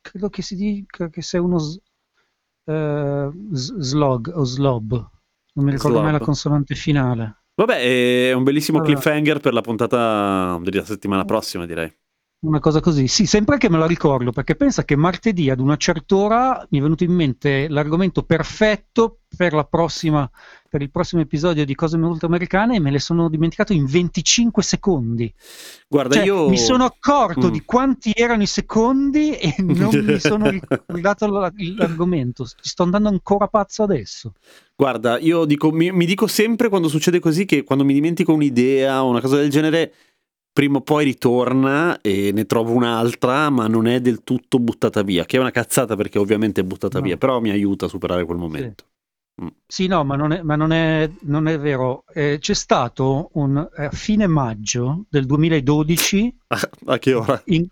credo 0.00 0.28
che 0.28 0.42
si 0.42 0.54
dica 0.56 1.08
che 1.08 1.22
sei 1.22 1.40
uno 1.40 1.58
s- 1.58 1.80
eh, 2.64 3.30
s- 3.52 3.76
slog 3.78 4.32
o 4.34 4.44
slob. 4.44 4.92
Non 5.54 5.64
mi 5.64 5.70
ricordo 5.72 6.00
mai 6.00 6.10
Slob. 6.10 6.20
la 6.20 6.20
consonante 6.20 6.74
finale. 6.74 7.44
Vabbè, 7.54 8.28
è 8.30 8.32
un 8.32 8.42
bellissimo 8.42 8.78
Allora. 8.78 8.94
cliffhanger 8.94 9.38
per 9.40 9.52
la 9.52 9.60
puntata 9.60 10.58
della 10.62 10.84
settimana 10.84 11.24
prossima, 11.26 11.66
direi. 11.66 11.94
Una 12.42 12.58
cosa 12.58 12.80
così, 12.80 13.06
sì, 13.06 13.26
sempre 13.26 13.58
che 13.58 13.68
me 13.68 13.76
la 13.76 13.86
ricordo, 13.86 14.32
perché 14.32 14.56
pensa 14.56 14.82
che 14.82 14.96
martedì 14.96 15.50
ad 15.50 15.60
una 15.60 15.76
certa 15.76 16.16
ora 16.16 16.66
mi 16.70 16.78
è 16.78 16.80
venuto 16.80 17.04
in 17.04 17.12
mente 17.12 17.68
l'argomento 17.68 18.22
perfetto 18.22 19.18
per, 19.36 19.52
la 19.52 19.64
prossima, 19.64 20.28
per 20.66 20.80
il 20.80 20.90
prossimo 20.90 21.20
episodio 21.20 21.66
di 21.66 21.74
Cose 21.74 21.98
Molto 21.98 22.24
Americane 22.24 22.76
e 22.76 22.80
me 22.80 22.90
le 22.90 22.98
sono 22.98 23.28
dimenticato 23.28 23.74
in 23.74 23.84
25 23.84 24.62
secondi. 24.62 25.30
Guarda, 25.86 26.14
Cioè, 26.14 26.24
io... 26.24 26.48
mi 26.48 26.56
sono 26.56 26.84
accorto 26.84 27.48
Mm. 27.48 27.52
di 27.52 27.62
quanti 27.62 28.12
erano 28.14 28.40
i 28.40 28.46
secondi 28.46 29.36
e 29.36 29.56
non 29.58 29.90
mi 30.02 30.18
sono 30.18 30.48
ricordato 30.48 31.26
la- 31.30 31.52
l'argomento. 31.76 32.46
Ci 32.46 32.54
sto 32.70 32.84
andando 32.84 33.10
ancora 33.10 33.48
pazzo 33.48 33.82
adesso. 33.82 34.32
Guarda, 34.74 35.18
io 35.18 35.44
dico, 35.44 35.70
mi, 35.72 35.92
mi 35.92 36.06
dico 36.06 36.26
sempre 36.26 36.70
quando 36.70 36.88
succede 36.88 37.18
così 37.18 37.44
che 37.44 37.64
quando 37.64 37.84
mi 37.84 37.92
dimentico 37.92 38.32
un'idea 38.32 39.04
o 39.04 39.10
una 39.10 39.20
cosa 39.20 39.36
del 39.36 39.50
genere, 39.50 39.92
prima 40.52 40.78
o 40.78 40.80
poi 40.82 41.04
ritorna 41.04 42.00
e 42.00 42.30
ne 42.32 42.44
trovo 42.46 42.72
un'altra, 42.72 43.50
ma 43.50 43.66
non 43.66 43.86
è 43.86 44.00
del 44.00 44.22
tutto 44.24 44.58
buttata 44.58 45.02
via, 45.02 45.24
che 45.24 45.36
è 45.36 45.40
una 45.40 45.50
cazzata 45.50 45.96
perché 45.96 46.18
ovviamente 46.18 46.60
è 46.60 46.64
buttata 46.64 46.98
No. 46.98 47.04
via, 47.04 47.16
però 47.16 47.40
mi 47.40 47.50
aiuta 47.50 47.86
a 47.86 47.88
superare 47.88 48.24
quel 48.24 48.38
momento. 48.38 48.84
Sì, 49.66 49.86
no, 49.86 50.04
ma 50.04 50.16
non 50.16 50.32
è, 50.32 50.42
ma 50.42 50.54
non 50.56 50.70
è, 50.72 51.10
non 51.22 51.48
è 51.48 51.58
vero. 51.58 52.04
Eh, 52.12 52.36
c'è 52.40 52.52
stato 52.54 53.30
un, 53.34 53.56
a 53.56 53.90
fine 53.90 54.26
maggio 54.26 55.06
del 55.08 55.24
2012 55.24 56.36
A, 56.86 56.98
che 56.98 57.14
ora? 57.14 57.40
in- 57.46 57.66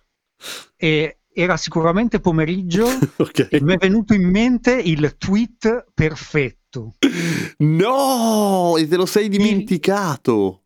e 0.76 1.18
era 1.30 1.56
sicuramente 1.56 2.20
pomeriggio 2.20 2.86
ok. 3.18 3.48
e 3.50 3.60
mi 3.60 3.74
è 3.74 3.76
venuto 3.76 4.14
in 4.14 4.28
mente 4.30 4.72
il 4.74 5.16
tweet 5.18 5.86
perfetto. 5.92 6.94
No, 7.58 8.76
e 8.78 8.88
te 8.88 8.96
lo 8.96 9.06
sei 9.06 9.28
dimenticato. 9.28 10.62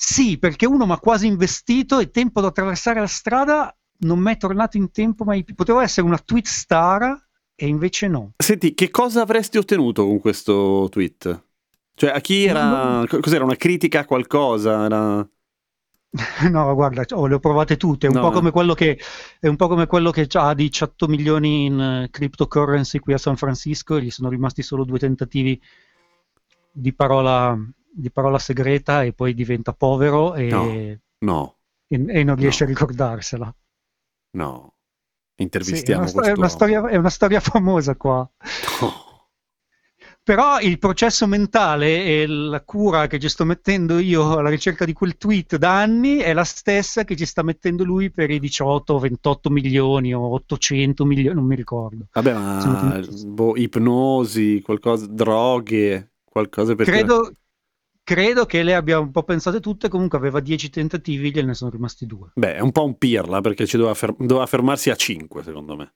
Sì, 0.00 0.38
perché 0.38 0.64
uno 0.64 0.86
mi 0.86 0.92
ha 0.92 0.98
quasi 0.98 1.26
investito 1.26 1.98
e 1.98 2.10
tempo 2.10 2.40
da 2.40 2.48
attraversare 2.48 3.00
la 3.00 3.06
strada 3.08 3.76
non 4.00 4.20
mi 4.20 4.30
è 4.32 4.36
tornato 4.36 4.76
in 4.76 4.92
tempo 4.92 5.24
mai 5.24 5.42
più. 5.42 5.56
Poteva 5.56 5.82
essere 5.82 6.06
una 6.06 6.18
tweet 6.18 6.46
star 6.46 7.20
e 7.56 7.66
invece 7.66 8.06
no. 8.06 8.32
Senti, 8.36 8.74
che 8.74 8.90
cosa 8.90 9.22
avresti 9.22 9.58
ottenuto 9.58 10.06
con 10.06 10.20
questo 10.20 10.86
tweet? 10.88 11.42
Cioè, 11.94 12.10
a 12.10 12.20
chi 12.20 12.44
era... 12.44 13.02
co- 13.08 13.18
Cos'era? 13.18 13.42
Una 13.42 13.56
critica 13.56 14.00
a 14.00 14.04
qualcosa? 14.04 14.84
Era... 14.84 15.28
No, 16.48 16.74
guarda, 16.74 17.04
oh, 17.16 17.26
le 17.26 17.34
ho 17.34 17.38
provate 17.40 17.76
tutte. 17.76 18.06
È 18.06 18.10
un, 18.10 18.14
No. 18.16 18.22
po' 18.22 18.30
come 18.30 18.52
quello 18.52 18.74
che, 18.74 18.98
è 19.40 19.48
un 19.48 19.56
po' 19.56 19.66
come 19.66 19.86
quello 19.86 20.12
che 20.12 20.28
ha 20.30 20.54
18 20.54 21.08
milioni 21.08 21.64
in 21.66 21.80
eh, 21.80 22.08
cryptocurrency 22.10 23.00
qui 23.00 23.14
a 23.14 23.18
San 23.18 23.36
Francisco 23.36 23.96
e 23.96 24.02
gli 24.02 24.10
sono 24.10 24.28
rimasti 24.28 24.62
solo 24.62 24.84
due 24.84 25.00
tentativi 25.00 25.60
di 26.70 26.94
parola, 26.94 27.58
di 27.90 28.10
parola 28.10 28.38
segreta 28.38 29.02
e 29.02 29.12
poi 29.12 29.34
diventa 29.34 29.72
povero 29.72 30.34
e, 30.34 30.48
No. 30.48 30.70
e- 30.70 31.00
No, 31.20 31.56
e 31.88 32.22
non 32.24 32.36
riesce 32.36 32.64
No. 32.64 32.70
a 32.70 32.72
ricordarsela. 32.74 33.54
no. 34.36 34.72
Sì, 35.38 35.44
è, 35.44 35.46
Intervistiamo 35.46 36.00
una, 36.00 36.08
sto- 36.08 36.18
è 36.18 36.22
questo... 36.22 36.38
una 36.40 36.48
storia, 36.48 36.88
è 36.88 36.96
una 36.96 37.10
storia 37.10 37.40
famosa 37.40 37.94
qua. 37.96 38.28
No. 38.80 39.06
Però 40.22 40.60
il 40.60 40.78
processo 40.78 41.26
mentale 41.26 42.04
e 42.04 42.26
la 42.26 42.60
cura 42.62 43.06
che 43.06 43.18
ci 43.18 43.28
sto 43.30 43.44
mettendo 43.46 43.98
io 43.98 44.36
alla 44.36 44.50
ricerca 44.50 44.84
di 44.84 44.92
quel 44.92 45.16
tweet 45.16 45.56
da 45.56 45.80
anni 45.80 46.18
è 46.18 46.34
la 46.34 46.44
stessa 46.44 47.04
che 47.04 47.16
ci 47.16 47.24
sta 47.24 47.42
mettendo 47.42 47.82
lui 47.82 48.10
per 48.10 48.30
i 48.30 48.38
18 48.38 48.92
o 48.92 48.98
28 48.98 49.48
milioni 49.48 50.12
o 50.14 50.20
800 50.34 51.04
milioni, 51.06 51.34
non 51.34 51.46
mi 51.46 51.56
ricordo. 51.56 52.08
Vabbè, 52.12 52.32
ma 52.34 53.00
boh, 53.26 53.56
ipnosi, 53.56 54.60
qualcosa, 54.62 55.06
droghe, 55.08 56.12
qualcosa 56.24 56.74
per 56.74 56.84
Credo, 56.84 57.32
credo 58.08 58.46
che 58.46 58.62
le 58.62 58.74
abbia 58.74 58.98
un 58.98 59.10
po' 59.10 59.22
pensate 59.22 59.60
tutte, 59.60 59.90
comunque 59.90 60.16
aveva 60.16 60.40
10 60.40 60.70
tentativi, 60.70 61.30
gliene 61.30 61.52
sono 61.52 61.70
rimasti 61.70 62.06
due. 62.06 62.30
Beh, 62.34 62.54
è 62.54 62.60
un 62.60 62.72
po' 62.72 62.86
un 62.86 62.96
pirla 62.96 63.42
perché 63.42 63.66
ci 63.66 63.76
doveva, 63.76 63.92
fer- 63.92 64.16
doveva 64.16 64.46
fermarsi 64.46 64.88
a 64.88 64.94
5, 64.96 65.42
secondo 65.42 65.76
me. 65.76 65.92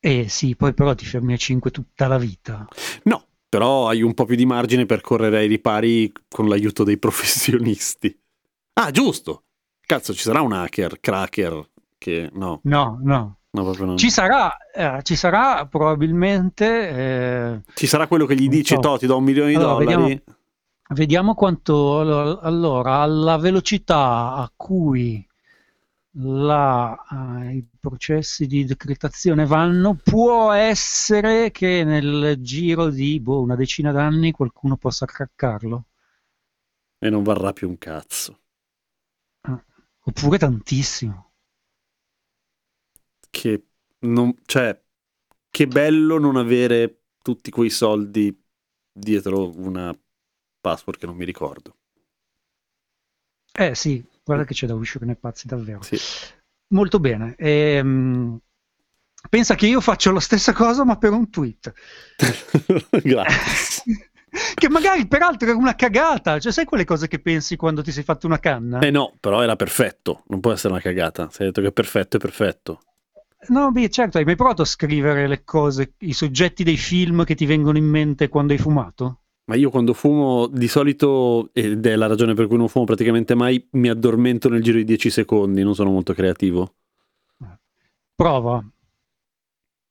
Eh 0.00 0.28
sì, 0.28 0.54
poi 0.54 0.72
però 0.72 0.94
ti 0.94 1.04
fermi 1.04 1.32
a 1.32 1.36
5 1.36 1.72
tutta 1.72 2.06
la 2.06 2.16
vita. 2.16 2.64
No, 3.04 3.26
però 3.48 3.88
hai 3.88 4.02
un 4.02 4.14
po' 4.14 4.24
più 4.24 4.36
di 4.36 4.46
margine 4.46 4.86
per 4.86 5.00
correre 5.00 5.38
ai 5.38 5.48
ripari 5.48 6.12
con 6.28 6.48
l'aiuto 6.48 6.84
dei 6.84 6.96
professionisti. 6.98 8.16
Ah, 8.74 8.92
giusto! 8.92 9.46
Cazzo, 9.80 10.14
ci 10.14 10.22
sarà 10.22 10.42
un 10.42 10.52
hacker, 10.52 11.00
cracker, 11.00 11.70
che 11.98 12.30
no, 12.34 12.60
No, 12.62 13.00
no. 13.02 13.37
No 13.50 13.72
no. 13.72 13.96
Ci 13.96 14.10
sarà, 14.10 14.56
eh, 14.74 15.00
ci 15.02 15.16
sarà 15.16 15.66
probabilmente... 15.66 16.88
eh, 16.88 17.62
Ci 17.74 17.86
sarà 17.86 18.06
quello 18.06 18.26
che 18.26 18.34
gli 18.34 18.48
dice, 18.48 18.74
so. 18.74 18.80
to, 18.80 18.98
ti 18.98 19.06
do 19.06 19.16
un 19.16 19.24
milione 19.24 19.50
di 19.50 19.56
Allora, 19.56 19.84
dollari. 19.84 20.22
Vediamo 20.90 21.34
quanto 21.34 22.00
allora, 22.40 23.00
alla 23.00 23.36
velocità 23.36 24.34
a 24.34 24.50
cui 24.56 25.26
la, 26.20 26.96
eh, 27.42 27.56
i 27.56 27.66
processi 27.78 28.46
di 28.46 28.64
decretazione 28.64 29.44
vanno, 29.46 29.94
può 30.02 30.52
essere 30.52 31.50
che 31.50 31.84
nel 31.84 32.36
giro 32.40 32.88
di 32.88 33.20
boh, 33.20 33.40
una 33.42 33.54
decina 33.56 33.92
d'anni 33.92 34.30
qualcuno 34.32 34.76
possa 34.76 35.04
craccarlo, 35.06 35.84
E 36.98 37.10
non 37.10 37.22
varrà 37.22 37.52
più 37.52 37.68
un 37.68 37.78
cazzo. 37.78 38.38
oppure 40.04 40.38
tantissimo. 40.38 41.27
Che 43.30 43.62
non, 44.00 44.34
cioè, 44.44 44.80
che 45.50 45.66
bello 45.66 46.18
non 46.18 46.36
avere 46.36 47.02
tutti 47.22 47.50
quei 47.50 47.70
soldi 47.70 48.36
dietro 48.92 49.56
una 49.56 49.96
password 50.60 50.98
che 50.98 51.06
non 51.06 51.16
mi 51.16 51.24
ricordo. 51.24 51.76
Eh 53.52 53.74
sì, 53.74 54.04
guarda 54.24 54.44
che 54.44 54.54
c'è 54.54 54.66
da 54.66 54.74
uscirne 54.74 55.16
pazzi 55.16 55.46
davvero. 55.46 55.82
Sì. 55.82 55.98
Molto 56.68 57.00
bene. 57.00 57.34
Ehm, 57.36 58.38
pensa 59.28 59.54
che 59.54 59.66
io 59.66 59.80
faccio 59.80 60.12
la 60.12 60.20
stessa 60.20 60.52
cosa 60.52 60.84
ma 60.84 60.96
per 60.96 61.12
un 61.12 61.28
tweet. 61.28 61.72
Grazie. 63.02 64.10
che 64.54 64.68
magari 64.68 65.06
peraltro 65.06 65.48
era 65.48 65.56
una 65.56 65.74
cagata, 65.74 66.38
cioè 66.38 66.52
sai 66.52 66.64
quelle 66.64 66.84
cose 66.84 67.08
che 67.08 67.18
pensi 67.18 67.56
quando 67.56 67.82
ti 67.82 67.92
sei 67.92 68.04
fatto 68.04 68.26
una 68.26 68.38
canna? 68.38 68.80
Eh 68.80 68.90
no, 68.90 69.16
però 69.18 69.42
era 69.42 69.56
perfetto, 69.56 70.24
non 70.28 70.40
può 70.40 70.52
essere 70.52 70.72
una 70.72 70.82
cagata. 70.82 71.28
Se 71.30 71.42
hai 71.42 71.48
detto 71.48 71.60
che 71.60 71.68
è 71.68 71.72
perfetto, 71.72 72.16
è 72.16 72.20
perfetto. 72.20 72.80
No, 73.46 73.70
beh, 73.70 73.88
certo, 73.88 74.18
hai 74.18 74.24
mai 74.24 74.36
provato 74.36 74.62
a 74.62 74.66
scrivere 74.66 75.28
le 75.28 75.44
cose, 75.44 75.94
i 75.98 76.12
soggetti 76.12 76.64
dei 76.64 76.76
film 76.76 77.24
che 77.24 77.36
ti 77.36 77.46
vengono 77.46 77.78
in 77.78 77.86
mente 77.86 78.28
quando 78.28 78.52
hai 78.52 78.58
fumato? 78.58 79.20
Ma 79.44 79.54
io 79.54 79.70
quando 79.70 79.94
fumo 79.94 80.46
di 80.48 80.68
solito, 80.68 81.48
ed 81.54 81.86
è 81.86 81.96
la 81.96 82.06
ragione 82.06 82.34
per 82.34 82.48
cui 82.48 82.58
non 82.58 82.68
fumo 82.68 82.84
praticamente 82.84 83.34
mai, 83.34 83.66
mi 83.72 83.88
addormento 83.88 84.48
nel 84.48 84.62
giro 84.62 84.76
di 84.76 84.84
10 84.84 85.08
secondi, 85.08 85.62
non 85.62 85.74
sono 85.74 85.90
molto 85.90 86.12
creativo. 86.12 86.74
Prova. 88.14 88.62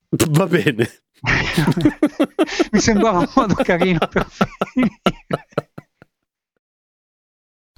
Va 0.09 0.45
bene. 0.45 0.89
Mi 2.71 2.79
sembrava 2.79 3.19
un 3.19 3.31
modo 3.33 3.55
carino 3.55 3.99
per 4.07 4.27
finire. 4.29 5.01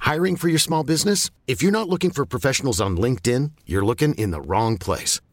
Hiring 0.01 0.37
for 0.37 0.49
your 0.49 0.59
small 0.59 0.83
business? 0.83 1.29
If 1.45 1.61
you're 1.61 1.71
not 1.71 1.87
looking 1.87 2.11
for 2.11 2.25
professionals 2.25 2.81
on 2.81 2.97
LinkedIn, 2.97 3.51
you're 3.65 3.85
looking 3.85 4.15
in 4.15 4.31
the 4.31 4.41
wrong 4.41 4.77
place. 4.77 5.21